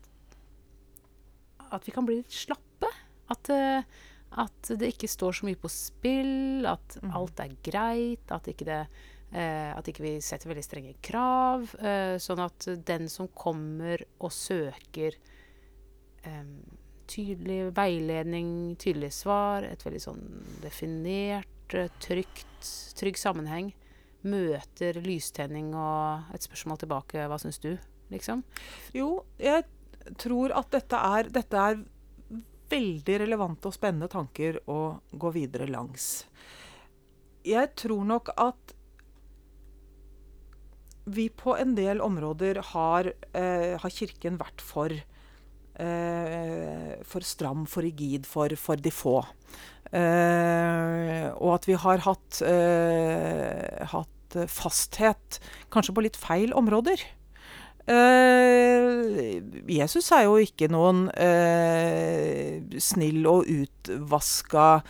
At 1.75 1.85
vi 1.85 1.93
kan 1.93 2.07
bli 2.07 2.21
litt 2.21 2.33
slappe. 2.33 2.89
At, 3.29 3.51
uh, 3.51 3.83
at 4.45 4.71
det 4.79 4.93
ikke 4.95 5.11
står 5.11 5.37
så 5.37 5.49
mye 5.49 5.59
på 5.59 5.69
spill. 5.69 6.65
At 6.69 6.97
mm. 7.03 7.11
alt 7.19 7.43
er 7.43 7.59
greit. 7.65 8.31
At 8.31 8.47
ikke 8.51 8.69
det 8.71 8.85
At 9.35 9.87
ikke 9.89 10.03
vi 10.05 10.15
setter 10.23 10.47
veldig 10.47 10.63
strenge 10.63 10.93
krav. 11.03 11.65
sånn 12.23 12.39
at 12.39 12.67
den 12.87 13.09
som 13.11 13.27
kommer 13.35 13.99
og 14.23 14.31
søker 14.31 15.17
em, 16.23 16.54
tydelig 17.09 17.71
veiledning, 17.77 18.75
tydelige 18.81 19.15
svar, 19.15 19.65
et 19.67 19.83
veldig 19.85 20.01
sånn 20.03 20.21
definert, 20.63 21.73
eh, 21.73 21.91
trygt, 22.03 22.69
trygg 22.99 23.19
sammenheng, 23.19 23.73
møter 24.25 24.97
lystenning 25.05 25.73
og 25.77 26.33
et 26.33 26.41
spørsmål 26.41 26.81
tilbake 26.81 27.27
'hva 27.27 27.37
syns 27.39 27.59
du?' 27.59 27.77
liksom. 28.11 28.43
Jo, 28.93 29.25
jeg 29.39 29.65
tror 30.17 30.51
at 30.51 30.69
dette 30.71 30.95
er, 30.95 31.29
dette 31.29 31.53
er 31.57 31.83
veldig 32.69 33.19
relevante 33.19 33.69
og 33.69 33.73
spennende 33.73 34.09
tanker 34.11 34.59
å 34.67 34.99
gå 35.13 35.31
videre 35.33 35.67
langs. 35.69 36.25
Jeg 37.45 37.75
tror 37.75 38.05
nok 38.05 38.31
at 38.37 38.73
vi 41.05 41.29
på 41.29 41.53
en 41.57 41.75
del 41.77 42.01
områder 42.01 42.61
har, 42.73 43.11
eh, 43.33 43.77
har 43.77 43.89
Kirken 43.89 44.39
vært 44.39 44.61
for 44.61 44.89
for 45.75 47.25
stram, 47.27 47.65
for 47.67 47.83
rigid, 47.83 48.25
for, 48.29 48.53
for 48.55 48.79
de 48.79 48.93
få. 48.93 49.17
Eh, 49.95 51.27
og 51.35 51.51
at 51.55 51.67
vi 51.69 51.75
har 51.79 52.01
hatt, 52.03 52.41
eh, 52.47 53.85
hatt 53.91 54.39
fasthet 54.51 55.39
kanskje 55.71 55.95
på 55.95 56.03
litt 56.03 56.19
feil 56.19 56.55
områder. 56.57 57.03
Eh, 57.85 59.41
Jesus 59.69 60.09
er 60.15 60.25
jo 60.25 60.39
ikke 60.41 60.71
noen 60.73 61.05
eh, 61.13 62.57
snill 62.81 63.27
og 63.29 63.45
utvaska 63.45 64.81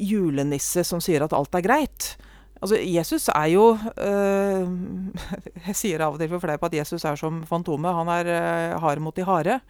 julenisse 0.00 0.84
som 0.86 1.02
sier 1.02 1.26
at 1.26 1.34
alt 1.36 1.58
er 1.58 1.66
greit. 1.66 2.14
Altså, 2.60 2.76
Jesus 2.76 3.28
er 3.28 3.48
jo 3.54 3.72
øh, 3.96 4.68
Jeg 5.66 5.76
sier 5.76 6.04
av 6.04 6.14
og 6.14 6.20
til 6.20 6.28
for 6.28 6.42
fleip 6.42 6.64
at 6.68 6.76
Jesus 6.82 7.04
er 7.08 7.16
som 7.16 7.42
Fantomet. 7.48 7.96
Han 7.96 8.12
er 8.12 8.30
øh, 8.36 8.80
hard 8.82 9.00
mot 9.00 9.16
de 9.16 9.24
harde. 9.24 9.60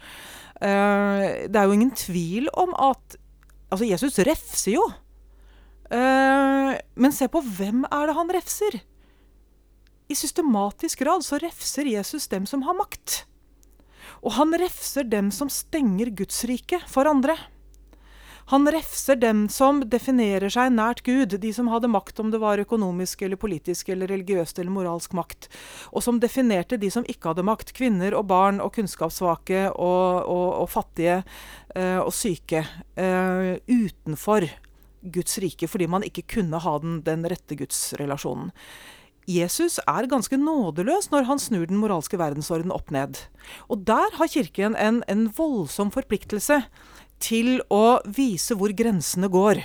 Uh, 0.61 1.25
det 1.49 1.57
er 1.57 1.65
jo 1.65 1.73
ingen 1.73 1.95
tvil 1.97 2.51
om 2.53 2.75
at 2.77 3.17
Altså, 3.71 3.87
Jesus 3.87 4.19
refser 4.27 4.73
jo. 4.75 4.83
Uh, 5.91 6.75
men 6.99 7.15
se 7.15 7.29
på 7.31 7.41
hvem 7.41 7.85
er 7.87 8.11
det 8.11 8.17
han 8.19 8.33
refser? 8.35 8.81
I 10.11 10.15
systematisk 10.19 11.05
grad 11.05 11.23
så 11.23 11.39
refser 11.39 11.87
Jesus 11.87 12.27
dem 12.29 12.47
som 12.51 12.65
har 12.67 12.75
makt. 12.75 13.25
Og 14.27 14.35
han 14.35 14.53
refser 14.59 15.07
dem 15.07 15.31
som 15.31 15.49
stenger 15.49 16.11
Guds 16.19 16.43
rike 16.51 16.81
for 16.91 17.07
andre. 17.07 17.39
Han 18.51 18.67
refser 18.67 19.15
dem 19.17 19.45
som 19.49 19.79
definerer 19.87 20.51
seg 20.51 20.73
nært 20.75 21.05
Gud, 21.07 21.37
de 21.39 21.53
som 21.55 21.69
hadde 21.71 21.87
makt, 21.87 22.19
om 22.19 22.33
det 22.33 22.41
var 22.43 22.59
økonomisk 22.59 23.23
eller 23.23 23.39
politisk 23.39 23.93
eller 23.95 24.11
religiøst 24.11 24.59
eller 24.59 24.75
moralsk 24.75 25.15
makt, 25.15 25.47
og 25.95 26.03
som 26.03 26.19
definerte 26.19 26.81
de 26.83 26.91
som 26.91 27.07
ikke 27.07 27.31
hadde 27.31 27.47
makt, 27.47 27.71
kvinner 27.79 28.17
og 28.19 28.27
barn 28.33 28.59
og 28.59 28.73
kunnskapssvake 28.75 29.69
og, 29.71 30.27
og, 30.27 30.49
og 30.65 30.67
fattige 30.73 31.21
eh, 31.77 32.01
og 32.03 32.11
syke, 32.11 32.65
eh, 32.99 33.53
utenfor 33.71 34.49
Guds 35.15 35.39
rike, 35.39 35.71
fordi 35.71 35.87
man 35.87 36.11
ikke 36.11 36.27
kunne 36.35 36.59
ha 36.59 36.79
den, 36.83 37.05
den 37.07 37.23
rette 37.31 37.55
gudsrelasjonen. 37.55 38.51
Jesus 39.31 39.79
er 39.87 40.09
ganske 40.11 40.35
nådeløs 40.41 41.13
når 41.13 41.29
han 41.29 41.39
snur 41.39 41.69
den 41.71 41.79
moralske 41.79 42.19
verdensorden 42.19 42.73
opp 42.75 42.91
ned. 42.91 43.21
Og 43.71 43.85
der 43.87 44.17
har 44.17 44.31
Kirken 44.33 44.75
en, 44.75 45.05
en 45.07 45.29
voldsom 45.37 45.93
forpliktelse 45.95 46.65
til 47.21 47.61
å 47.73 48.01
vise 48.09 48.57
hvor 48.59 48.73
grensene 48.77 49.31
går. 49.31 49.63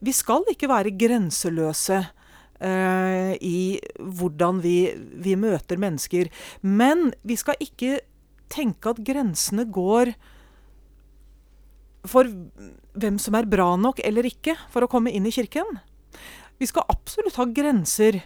Vi 0.00 0.14
skal 0.16 0.46
ikke 0.48 0.70
være 0.70 0.94
grenseløse 0.96 1.98
eh, 2.00 3.34
i 3.36 3.80
hvordan 3.98 4.62
vi, 4.64 4.76
vi 4.96 5.36
møter 5.36 5.80
mennesker. 5.80 6.30
Men 6.62 7.10
vi 7.26 7.36
skal 7.40 7.60
ikke 7.60 8.00
tenke 8.50 8.94
at 8.94 9.02
grensene 9.06 9.66
går 9.70 10.14
for 12.08 12.28
hvem 12.96 13.18
som 13.20 13.36
er 13.36 13.48
bra 13.50 13.74
nok 13.76 14.00
eller 14.06 14.26
ikke 14.26 14.56
for 14.72 14.84
å 14.84 14.90
komme 14.90 15.12
inn 15.12 15.28
i 15.28 15.34
kirken. 15.34 15.78
Vi 16.60 16.68
skal 16.68 16.88
absolutt 16.92 17.36
ha 17.40 17.46
grenser 17.48 18.22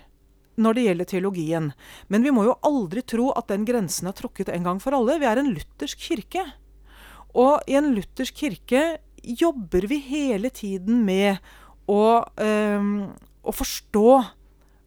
når 0.55 0.77
det 0.77 0.85
gjelder 0.87 1.11
teologien. 1.11 1.71
Men 2.07 2.23
vi 2.23 2.33
må 2.35 2.47
jo 2.47 2.59
aldri 2.67 3.03
tro 3.03 3.33
at 3.35 3.51
den 3.51 3.67
grensen 3.67 4.11
er 4.11 4.17
trukket 4.19 4.53
en 4.53 4.67
gang 4.67 4.81
for 4.83 4.95
alle. 4.95 5.19
Vi 5.19 5.29
er 5.29 5.41
en 5.41 5.51
luthersk 5.55 6.07
kirke. 6.07 6.45
Og 7.35 7.66
i 7.66 7.77
en 7.79 7.92
luthersk 7.97 8.37
kirke 8.44 8.85
jobber 9.25 9.88
vi 9.90 9.99
hele 10.05 10.51
tiden 10.55 11.03
med 11.07 11.40
å, 11.90 12.25
eh, 12.38 12.88
å 13.44 13.53
forstå 13.53 14.11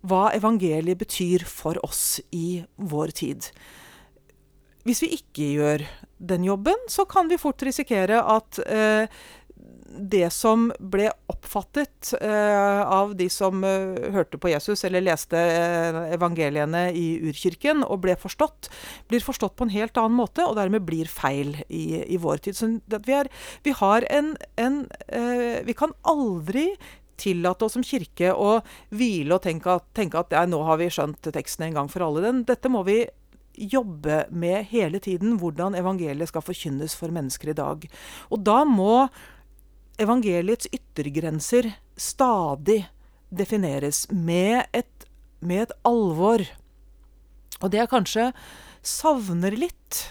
hva 0.08 0.24
evangeliet 0.38 1.00
betyr 1.00 1.44
for 1.46 1.80
oss 1.84 2.20
i 2.32 2.64
vår 2.78 3.14
tid. 3.18 3.50
Hvis 4.88 5.02
vi 5.04 5.10
ikke 5.18 5.48
gjør 5.58 5.84
den 6.18 6.46
jobben, 6.48 6.80
så 6.88 7.04
kan 7.10 7.28
vi 7.28 7.40
fort 7.42 7.62
risikere 7.66 8.22
at 8.24 8.60
eh, 8.64 9.10
det 9.88 10.28
som 10.36 10.68
ble 10.80 11.08
oppfattet 11.32 12.12
eh, 12.20 12.82
av 12.82 13.16
de 13.18 13.30
som 13.32 13.64
eh, 13.64 14.10
hørte 14.14 14.40
på 14.42 14.52
Jesus 14.52 14.84
eller 14.88 15.06
leste 15.06 15.40
eh, 15.40 16.00
evangeliene 16.16 16.88
i 16.92 17.08
urkirken, 17.30 17.86
og 17.88 18.04
ble 18.04 18.18
forstått, 18.20 18.70
blir 19.12 19.24
forstått 19.24 19.56
på 19.58 19.68
en 19.68 19.74
helt 19.74 19.98
annen 20.00 20.18
måte, 20.20 20.46
og 20.46 20.58
dermed 20.60 20.86
blir 20.88 21.10
feil 21.12 21.56
i, 21.68 22.04
i 22.04 22.20
vår 22.22 22.44
tid. 22.48 22.60
Så 22.60 22.72
vi, 22.78 23.16
er, 23.16 23.32
vi, 23.66 23.76
har 23.80 24.08
en, 24.12 24.34
en 24.60 24.82
eh, 25.08 25.64
Vi 25.68 25.78
kan 25.78 25.96
aldri 26.08 26.70
tillate 27.18 27.66
oss 27.66 27.74
som 27.74 27.86
kirke 27.86 28.30
å 28.34 28.60
hvile 28.94 29.38
og 29.38 29.46
tenke 29.48 29.80
at, 29.80 29.88
tenke 29.98 30.20
at 30.22 30.36
ja, 30.36 30.44
nå 30.46 30.60
har 30.68 30.78
vi 30.82 30.92
skjønt 30.94 31.32
teksten 31.34 31.66
en 31.68 31.80
gang 31.80 31.90
for 31.90 32.06
alle. 32.06 32.22
Den, 32.28 32.44
dette 32.46 32.70
må 32.70 32.84
vi 32.86 33.02
jobbe 33.58 34.28
med 34.30 34.68
hele 34.70 35.00
tiden, 35.02 35.40
hvordan 35.42 35.76
evangeliet 35.80 36.30
skal 36.30 36.46
forkynnes 36.46 36.94
for 36.98 37.14
mennesker 37.14 37.52
i 37.52 37.58
dag. 37.58 37.88
Og 38.30 38.44
da 38.46 38.62
må 38.70 39.08
evangeliets 40.02 40.70
yttergrenser 40.74 41.72
stadig 41.98 42.86
defineres 43.30 44.06
med 44.12 44.66
et, 44.74 45.08
med 45.40 45.68
et 45.68 45.74
alvor. 45.88 46.44
Og 47.62 47.72
det 47.74 47.82
jeg 47.82 47.92
kanskje 47.92 48.30
savner 48.86 49.58
litt 49.58 50.04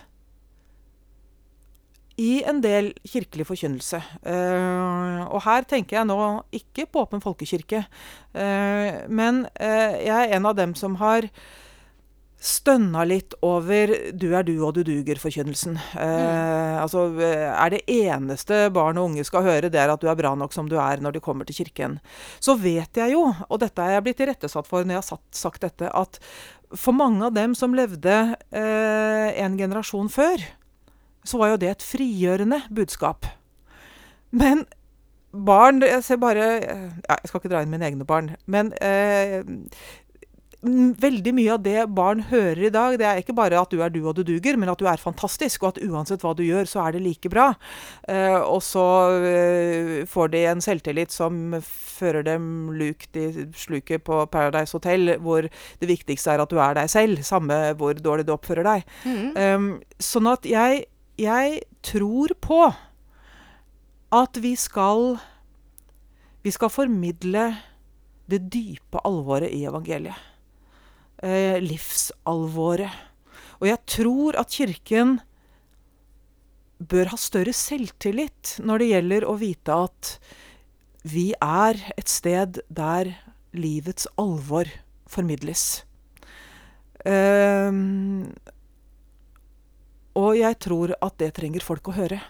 i 2.16 2.40
en 2.48 2.62
del 2.64 2.90
kirkelig 3.04 3.46
forkynnelse. 3.50 4.00
Uh, 4.24 5.28
og 5.28 5.42
her 5.44 5.66
tenker 5.68 5.98
jeg 5.98 6.08
nå 6.08 6.18
ikke 6.56 6.86
på 6.88 7.04
Åpen 7.04 7.22
folkekirke, 7.24 7.84
uh, 8.36 9.04
men 9.12 9.44
uh, 9.60 9.92
jeg 10.00 10.16
er 10.16 10.36
en 10.38 10.48
av 10.48 10.56
dem 10.56 10.72
som 10.78 10.96
har 11.02 11.28
stønna 12.40 13.04
litt 13.08 13.34
over 13.42 14.12
'du 14.12 14.34
er 14.36 14.44
du 14.44 14.54
og 14.64 14.74
du 14.74 14.82
duger'-forkynnelsen. 14.84 15.78
Mm. 15.96 16.82
Altså, 16.82 17.08
er 17.18 17.70
det 17.70 17.82
eneste 17.88 18.70
barn 18.70 18.98
og 18.98 19.10
unge 19.10 19.24
skal 19.24 19.42
høre, 19.42 19.70
det 19.70 19.80
er 19.80 19.92
at 19.92 20.00
du 20.00 20.08
er 20.08 20.18
bra 20.18 20.34
nok 20.34 20.52
som 20.52 20.68
du 20.68 20.76
er 20.76 21.00
når 21.00 21.16
de 21.16 21.20
kommer 21.20 21.44
til 21.44 21.64
kirken. 21.64 21.98
Så 22.40 22.54
vet 22.60 22.96
jeg 22.96 23.12
jo, 23.12 23.34
og 23.48 23.60
dette 23.60 23.82
er 23.82 23.96
jeg 23.96 24.04
blitt 24.04 24.20
irettesatt 24.20 24.66
for 24.66 24.84
når 24.84 24.98
jeg 24.98 25.02
har 25.02 25.18
sagt 25.32 25.60
dette, 25.60 25.90
at 25.90 26.20
for 26.74 26.92
mange 26.92 27.24
av 27.24 27.34
dem 27.34 27.54
som 27.54 27.74
levde 27.74 28.36
en 28.52 29.56
generasjon 29.56 30.08
før, 30.08 30.42
så 31.24 31.38
var 31.38 31.54
jo 31.54 31.60
det 31.62 31.70
et 31.70 31.82
frigjørende 31.82 32.62
budskap. 32.70 33.26
Men 34.30 34.66
barn 35.36 35.82
Jeg 35.82 36.02
ser 36.04 36.16
bare 36.16 36.44
ja, 36.64 37.16
Jeg 37.20 37.28
skal 37.28 37.40
ikke 37.40 37.52
dra 37.52 37.62
inn 37.62 37.72
mine 37.72 37.86
egne 37.86 38.06
barn. 38.08 38.34
Men 38.46 38.72
eh, 38.80 39.44
veldig 41.00 41.32
mye 41.36 41.52
av 41.54 41.62
det 41.64 41.84
barn 41.94 42.22
hører 42.30 42.66
i 42.68 42.72
dag, 42.72 42.96
det 43.00 43.06
er 43.08 43.20
ikke 43.20 43.36
bare 43.36 43.58
at 43.60 43.72
du 43.72 43.82
er 43.84 43.92
du 43.92 44.00
og 44.04 44.16
du 44.18 44.22
duger, 44.26 44.58
men 44.58 44.70
at 44.72 44.80
du 44.80 44.88
er 44.88 45.02
fantastisk, 45.02 45.62
og 45.62 45.74
at 45.74 45.82
uansett 45.84 46.24
hva 46.24 46.34
du 46.36 46.42
gjør, 46.46 46.68
så 46.70 46.84
er 46.86 46.96
det 46.96 47.04
like 47.04 47.30
bra. 47.32 47.50
Eh, 48.08 48.38
og 48.40 48.62
så 48.64 48.86
eh, 49.26 49.94
får 50.10 50.32
de 50.34 50.42
en 50.50 50.64
selvtillit 50.64 51.14
som 51.14 51.58
fører 51.62 52.26
dem 52.26 52.72
lukt 52.76 53.16
i 53.16 53.28
sluket 53.56 54.04
på 54.06 54.24
Paradise 54.32 54.76
Hotel, 54.76 55.16
hvor 55.22 55.46
det 55.46 55.90
viktigste 55.90 56.34
er 56.34 56.44
at 56.44 56.52
du 56.52 56.60
er 56.62 56.76
deg 56.78 56.90
selv, 56.92 57.22
samme 57.26 57.56
hvor 57.78 57.96
dårlig 57.96 58.26
du 58.26 58.34
oppfører 58.36 58.66
deg. 58.66 58.92
Mm. 59.06 59.32
Um, 59.36 59.72
sånn 60.02 60.28
at 60.30 60.46
jeg 60.48 60.84
jeg 61.16 61.62
tror 61.82 62.34
på 62.40 62.60
at 64.12 64.38
vi 64.42 64.54
skal 64.56 65.16
Vi 66.44 66.50
skal 66.50 66.70
formidle 66.70 67.56
det 68.30 68.38
dype 68.52 69.00
alvoret 69.04 69.50
i 69.50 69.64
evangeliet. 69.66 70.14
Eh, 71.26 71.58
livsalvoret. 71.58 72.92
Og 73.58 73.66
jeg 73.66 73.80
tror 73.88 74.36
at 74.38 74.52
Kirken 74.52 75.16
bør 76.76 77.10
ha 77.10 77.18
større 77.18 77.54
selvtillit 77.56 78.58
når 78.62 78.82
det 78.82 78.88
gjelder 78.92 79.26
å 79.26 79.34
vite 79.40 79.78
at 79.88 80.10
vi 81.06 81.30
er 81.40 81.80
et 81.96 82.10
sted 82.10 82.60
der 82.68 83.14
livets 83.56 84.06
alvor 84.20 84.70
formidles. 85.08 85.86
Um, 87.06 88.28
og 90.18 90.36
jeg 90.36 90.58
tror 90.62 90.92
at 91.00 91.16
det 91.22 91.32
trenger 91.38 91.64
folk 91.64 91.88
å 91.88 91.96
høre. 91.96 92.20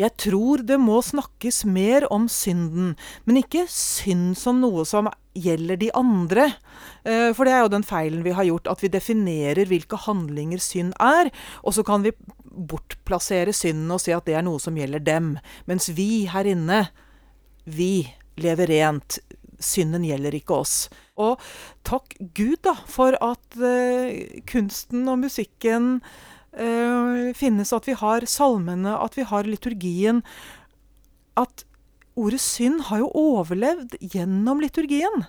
Jeg 0.00 0.16
tror 0.22 0.64
det 0.64 0.78
må 0.80 0.98
snakkes 1.04 1.64
mer 1.68 2.06
om 2.14 2.26
synden, 2.30 2.94
men 3.28 3.40
ikke 3.42 3.66
synd 3.70 4.36
som 4.40 4.60
noe 4.62 4.86
som 4.88 5.10
gjelder 5.40 5.80
de 5.80 5.90
andre. 5.96 6.46
Eh, 7.04 7.30
for 7.36 7.48
det 7.48 7.54
er 7.54 7.64
jo 7.64 7.72
den 7.72 7.86
feilen 7.86 8.24
vi 8.26 8.34
har 8.36 8.46
gjort, 8.48 8.70
at 8.70 8.84
vi 8.84 8.92
definerer 8.92 9.68
hvilke 9.70 9.98
handlinger 10.06 10.62
synd 10.62 10.94
er, 11.00 11.32
og 11.64 11.76
så 11.76 11.84
kan 11.86 12.04
vi 12.06 12.14
bortplassere 12.50 13.54
synden 13.56 13.90
og 13.94 14.02
si 14.02 14.14
at 14.14 14.26
det 14.26 14.36
er 14.38 14.46
noe 14.46 14.60
som 14.62 14.78
gjelder 14.78 15.02
dem. 15.06 15.34
Mens 15.70 15.90
vi 15.96 16.26
her 16.30 16.48
inne, 16.50 16.84
vi 17.64 18.10
lever 18.40 18.70
rent. 18.70 19.20
Synden 19.60 20.06
gjelder 20.08 20.34
ikke 20.36 20.56
oss. 20.62 20.74
Og 21.20 21.40
takk 21.84 22.14
Gud 22.36 22.62
da, 22.64 22.74
for 22.88 23.16
at 23.20 23.58
uh, 23.60 24.08
kunsten 24.48 25.04
og 25.10 25.20
musikken 25.20 25.98
uh, 26.56 27.30
finnes, 27.36 27.74
at 27.76 27.88
vi 27.88 27.96
har 28.00 28.24
salmene, 28.24 28.96
at 28.96 29.18
vi 29.18 29.26
har 29.28 29.48
liturgien. 29.48 30.22
At 31.36 31.66
ordet 32.20 32.40
synd 32.44 32.86
har 32.88 33.02
jo 33.02 33.10
overlevd 33.16 33.96
gjennom 34.00 34.62
liturgien. 34.62 35.26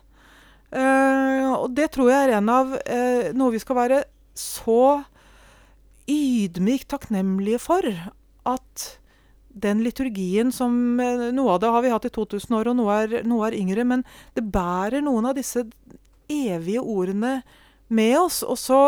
Uh, 0.72 1.52
og 1.58 1.72
det 1.76 1.89
tror 1.96 2.12
jeg 2.12 2.28
er 2.30 2.38
en 2.38 2.52
av 2.52 2.76
noe 3.36 3.52
vi 3.52 3.60
skal 3.60 3.76
være 3.76 4.04
så 4.38 5.02
ydmykt 6.12 6.89
takknemlige 6.92 7.60
for. 7.62 7.88
At 8.48 8.88
den 9.52 9.84
liturgien 9.84 10.52
som 10.56 10.74
Noe 11.36 11.56
av 11.56 11.60
det 11.62 11.72
har 11.74 11.84
vi 11.84 11.92
hatt 11.92 12.08
i 12.08 12.14
2000 12.14 12.56
år, 12.56 12.72
og 12.72 12.78
noe 12.80 13.00
er, 13.04 13.18
noe 13.28 13.50
er 13.50 13.58
yngre. 13.60 13.86
Men 13.88 14.06
det 14.38 14.46
bærer 14.48 15.04
noen 15.04 15.28
av 15.30 15.36
disse 15.38 15.66
evige 16.32 16.82
ordene 16.82 17.42
med 17.92 18.18
oss. 18.20 18.42
Og 18.48 18.60
så 18.60 18.82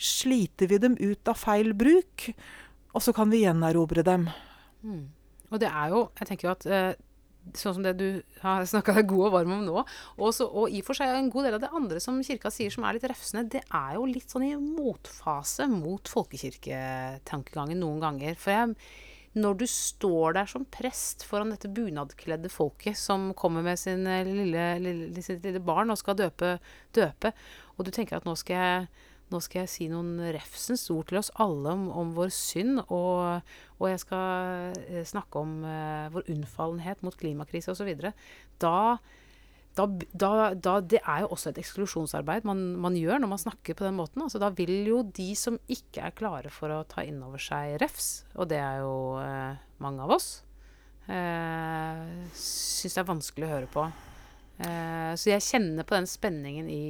sliter 0.00 0.70
vi 0.70 0.80
dem 0.82 0.96
ut 0.98 1.30
av 1.30 1.38
feil 1.38 1.74
bruk, 1.76 2.30
og 2.94 3.02
så 3.04 3.14
kan 3.14 3.30
vi 3.32 3.44
gjenerobre 3.44 4.04
dem. 4.06 4.28
Mm. 4.82 5.06
Og 5.52 5.60
det 5.62 5.68
er 5.70 5.92
jo 5.92 6.00
Jeg 6.18 6.28
tenker 6.28 6.48
jo 6.48 6.52
at 6.52 6.64
sånn 7.52 7.76
som 7.76 7.84
det 7.84 7.94
du 8.00 8.08
har 8.40 8.64
snakka 8.68 8.96
deg 8.96 9.08
god 9.10 9.26
og 9.28 9.34
varm 9.36 9.54
om 9.58 9.64
nå, 9.66 9.84
også, 10.16 10.48
og 10.48 10.72
i 10.72 10.80
og 10.82 10.88
for 10.88 10.98
seg 10.98 11.12
en 11.12 11.30
god 11.32 11.48
del 11.48 11.58
av 11.58 11.64
det 11.64 11.72
andre 11.76 12.02
som 12.02 12.22
kirka 12.24 12.52
sier 12.52 12.72
som 12.72 12.86
er 12.86 12.96
litt 12.96 13.08
refsende, 13.10 13.48
det 13.56 13.64
er 13.68 13.96
jo 13.98 14.06
litt 14.08 14.32
sånn 14.32 14.46
i 14.48 14.54
motfase 14.58 15.68
mot 15.70 16.08
folkekirketankegangen 16.10 17.82
noen 17.84 18.00
ganger. 18.04 18.38
For 18.40 18.56
jeg 18.56 18.76
når 19.34 19.56
du 19.58 19.64
står 19.66 20.36
der 20.36 20.46
som 20.50 20.66
prest 20.70 21.24
foran 21.26 21.50
dette 21.50 21.70
bunadkledde 21.74 22.50
folket 22.52 22.98
som 22.98 23.32
kommer 23.34 23.64
med 23.66 23.80
sin 23.80 24.06
eh, 24.06 24.22
lille, 24.28 24.66
lille, 24.82 25.24
sitt 25.26 25.42
lille 25.42 25.62
barn 25.64 25.90
og 25.90 25.98
skal 25.98 26.18
døpe, 26.20 26.52
døpe, 26.94 27.32
og 27.74 27.86
du 27.86 27.90
tenker 27.90 28.20
at 28.20 28.28
nå 28.28 28.36
skal 28.38 28.60
jeg 28.60 28.86
nå 29.32 29.40
skal 29.42 29.64
jeg 29.64 29.72
si 29.72 29.88
noen 29.90 30.18
refsens 30.34 30.84
ord 30.92 31.08
til 31.08 31.18
oss 31.20 31.32
alle 31.40 31.72
om, 31.72 31.88
om 31.90 32.12
vår 32.16 32.32
synd, 32.34 32.82
og, 32.84 33.42
og, 33.78 33.86
jeg 33.88 34.02
skal 34.02 34.78
eh, 34.84 35.04
snakke 35.08 35.40
om 35.40 35.58
uh, 35.64 36.12
vår 36.14 36.28
unnfallenhet 36.34 37.04
mot 37.06 37.16
klimakrise 37.18 37.72
osv. 37.72 37.90
Da, 38.62 38.76
da, 39.74 39.88
da, 40.12 40.30
da, 40.54 40.76
Det 40.84 41.00
er 41.00 41.24
jo 41.24 41.32
også 41.34 41.50
et 41.50 41.60
eksklusjonsarbeid 41.64 42.46
man, 42.46 42.62
man, 42.84 42.98
gjør 42.98 43.22
når 43.22 43.32
man 43.32 43.42
snakker 43.42 43.78
på 43.78 43.88
den 43.88 43.98
måten. 43.98 44.22
Altså, 44.22 44.38
da 44.42 44.52
vil 44.54 44.76
jo 44.90 45.02
de 45.08 45.32
som 45.38 45.58
ikke 45.72 46.04
er 46.04 46.16
klare 46.16 46.52
for 46.54 46.70
å 46.70 46.84
ta 46.88 47.06
inn 47.06 47.22
over 47.24 47.42
seg 47.42 47.78
refs, 47.82 48.26
og 48.36 48.52
det 48.52 48.60
er 48.62 48.82
jo 48.84 48.96
uh, 49.18 49.56
mange 49.82 50.04
av 50.04 50.14
oss, 50.14 50.32
uh, 51.08 52.04
syns 52.36 52.92
det 52.92 53.02
er 53.02 53.12
vanskelig 53.14 53.48
å 53.48 53.54
høre 53.56 53.72
på. 53.72 53.88
Uh, 54.60 55.12
så 55.18 55.32
jeg 55.32 55.48
kjenner 55.48 55.86
på 55.86 55.96
den 55.96 56.06
spenningen 56.06 56.68
i 56.70 56.84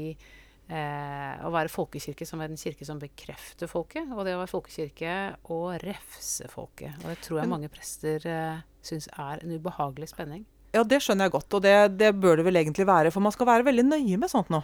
Eh, 0.65 1.33
å 1.45 1.51
være 1.53 1.69
folkekirke 1.69 2.25
som 2.25 2.41
er 2.41 2.49
en 2.49 2.57
kirke 2.57 2.87
som 2.89 3.01
bekrefter 3.01 3.69
folket, 3.69 4.09
og 4.09 4.25
det 4.25 4.33
å 4.33 4.41
være 4.41 4.49
folkekirke 4.49 5.17
og 5.53 5.75
refse 5.83 6.49
folket. 6.49 6.97
Og 7.03 7.11
det 7.13 7.19
tror 7.27 7.43
jeg 7.43 7.51
mange 7.53 7.69
prester 7.73 8.25
eh, 8.25 8.63
syns 8.85 9.11
er 9.13 9.45
en 9.45 9.53
ubehagelig 9.53 10.15
spenning. 10.15 10.47
Ja, 10.75 10.83
det 10.89 11.03
skjønner 11.05 11.29
jeg 11.29 11.35
godt, 11.37 11.59
og 11.59 11.67
det, 11.67 11.75
det, 12.01 12.15
bør 12.17 12.41
det 12.41 12.47
vel 12.49 12.59
egentlig 12.63 12.89
være. 12.89 13.13
For 13.15 13.23
man 13.23 13.35
skal 13.35 13.51
være 13.51 13.69
veldig 13.69 13.85
nøye 13.91 14.17
med 14.23 14.33
sånt 14.33 14.49
nå. 14.51 14.63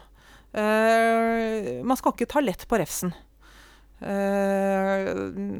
Eh, 0.56 1.84
man 1.84 2.00
skal 2.00 2.16
ikke 2.16 2.30
ta 2.32 2.42
lett 2.42 2.64
på 2.66 2.80
refsen. 2.80 3.12
Eh, 4.00 5.08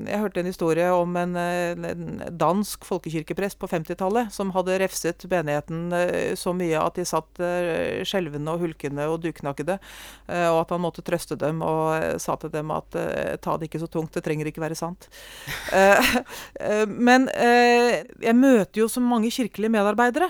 jeg 0.08 0.20
hørte 0.22 0.40
en 0.40 0.48
historie 0.48 0.86
om 0.96 1.16
en, 1.20 1.36
en 1.36 2.06
dansk 2.40 2.86
folkekirkeprest 2.88 3.58
på 3.60 3.68
50-tallet 3.68 4.32
som 4.32 4.52
hadde 4.54 4.78
refset 4.80 5.26
menigheten 5.28 5.90
eh, 5.92 6.32
så 6.40 6.54
mye 6.56 6.80
at 6.80 6.96
de 6.96 7.04
satt 7.08 7.42
eh, 7.44 8.00
skjelvende 8.08 8.54
og 8.54 8.64
hulkende 8.64 9.08
og 9.12 9.20
duknakkede, 9.26 9.76
og 10.30 10.58
at 10.62 10.72
han 10.72 10.82
måtte 10.82 11.04
trøste 11.04 11.36
dem 11.40 11.60
og 11.66 12.20
sa 12.22 12.36
til 12.40 12.52
dem 12.52 12.70
at 12.72 12.96
ta 13.42 13.56
det 13.58 13.68
ikke 13.68 13.82
så 13.82 13.88
tungt, 13.90 14.14
det 14.14 14.22
trenger 14.24 14.48
ikke 14.48 14.62
være 14.62 14.78
sant. 14.78 15.08
Men 17.08 17.26
jeg 17.30 18.36
møter 18.38 18.82
jo 18.82 18.88
så 18.90 19.02
mange 19.02 19.32
kirkelige 19.34 19.72
medarbeidere. 19.72 20.28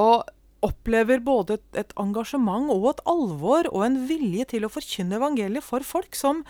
Og 0.00 0.24
opplever 0.62 1.20
både 1.24 1.58
et, 1.78 1.92
engasjement 2.00 2.70
og 2.72 2.88
et 2.92 3.04
alvor 3.10 3.68
og 3.72 3.84
en 3.86 4.00
vilje 4.08 4.48
til 4.54 4.66
å 4.66 4.72
forkynne 4.72 5.18
evangeliet 5.18 5.64
for 5.66 5.84
folk 5.86 6.16
som 6.18 6.44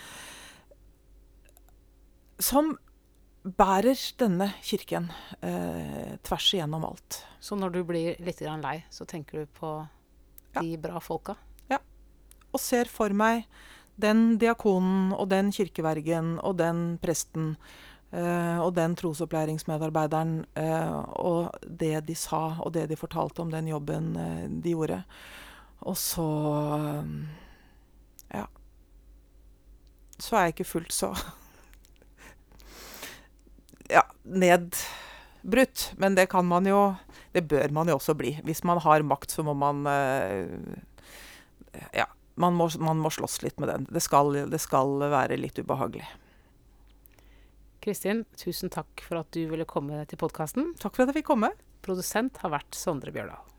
som 2.43 2.75
bærer 3.43 3.99
denne 4.19 4.49
kirken 4.63 5.09
eh, 5.43 6.15
tvers 6.23 6.49
igjennom 6.55 6.85
alt. 6.87 7.23
Så 7.43 7.59
når 7.59 7.75
du 7.75 7.81
blir 7.87 8.19
litt 8.23 8.41
lei, 8.41 8.77
så 8.91 9.07
tenker 9.07 9.43
du 9.43 9.55
på 9.59 9.75
de 10.59 10.75
ja. 10.75 10.81
bra 10.83 11.03
folka? 11.03 11.37
Ja. 11.71 11.81
Og 12.53 12.63
ser 12.63 12.91
for 12.91 13.15
meg 13.15 13.47
den 14.03 14.39
diakonen 14.41 15.13
og 15.15 15.29
den 15.31 15.51
kirkevergen 15.55 16.37
og 16.41 16.59
den 16.63 16.99
presten 17.03 17.57
og 18.13 18.75
den 18.77 18.93
trosopplæringsmedarbeideren 18.97 20.43
uh, 20.59 20.99
og 21.17 21.55
det 21.65 22.03
de 22.05 22.15
sa, 22.19 22.59
og 22.61 22.75
det 22.75 22.91
de 22.91 22.99
fortalte 23.01 23.41
om 23.41 23.53
den 23.53 23.71
jobben 23.71 24.11
uh, 24.17 24.43
de 24.63 24.75
gjorde. 24.75 25.03
Og 25.81 25.97
så 25.97 26.27
Ja. 28.33 28.45
Så 30.19 30.37
er 30.37 30.41
jeg 30.41 30.55
ikke 30.55 30.65
fullt 30.65 30.93
så 30.93 31.13
Ja, 33.97 34.03
nedbrutt. 34.25 35.93
Men 35.97 36.15
det 36.15 36.31
kan 36.31 36.45
man 36.45 36.67
jo 36.67 36.95
Det 37.35 37.49
bør 37.49 37.73
man 37.73 37.89
jo 37.89 37.95
også 37.95 38.15
bli. 38.15 38.41
Hvis 38.45 38.65
man 38.65 38.79
har 38.79 39.03
makt, 39.03 39.31
så 39.31 39.43
må 39.43 39.55
man 39.55 39.87
Ja. 41.93 42.05
Man 42.35 42.55
må, 42.55 42.71
man 42.79 42.97
må 42.97 43.11
slåss 43.11 43.43
litt 43.43 43.61
med 43.61 43.69
den. 43.69 43.87
Det 43.91 44.03
skal, 44.03 44.51
det 44.51 44.61
skal 44.61 45.01
være 45.01 45.37
litt 45.37 45.59
ubehagelig. 45.59 46.07
Kristin, 47.83 48.24
tusen 48.39 48.70
takk 48.70 49.03
for 49.03 49.24
at 49.24 49.33
du 49.35 49.43
ville 49.51 49.66
komme 49.66 50.05
til 50.07 50.20
podkasten. 50.20 50.70
Takk 50.78 50.95
for 50.95 51.03
at 51.03 51.11
jeg 51.11 51.22
fikk 51.22 51.33
komme. 51.33 51.51
Produsent 51.83 52.39
har 52.45 52.55
vært 52.55 52.78
Sondre 52.78 53.11
Bjørdal. 53.14 53.52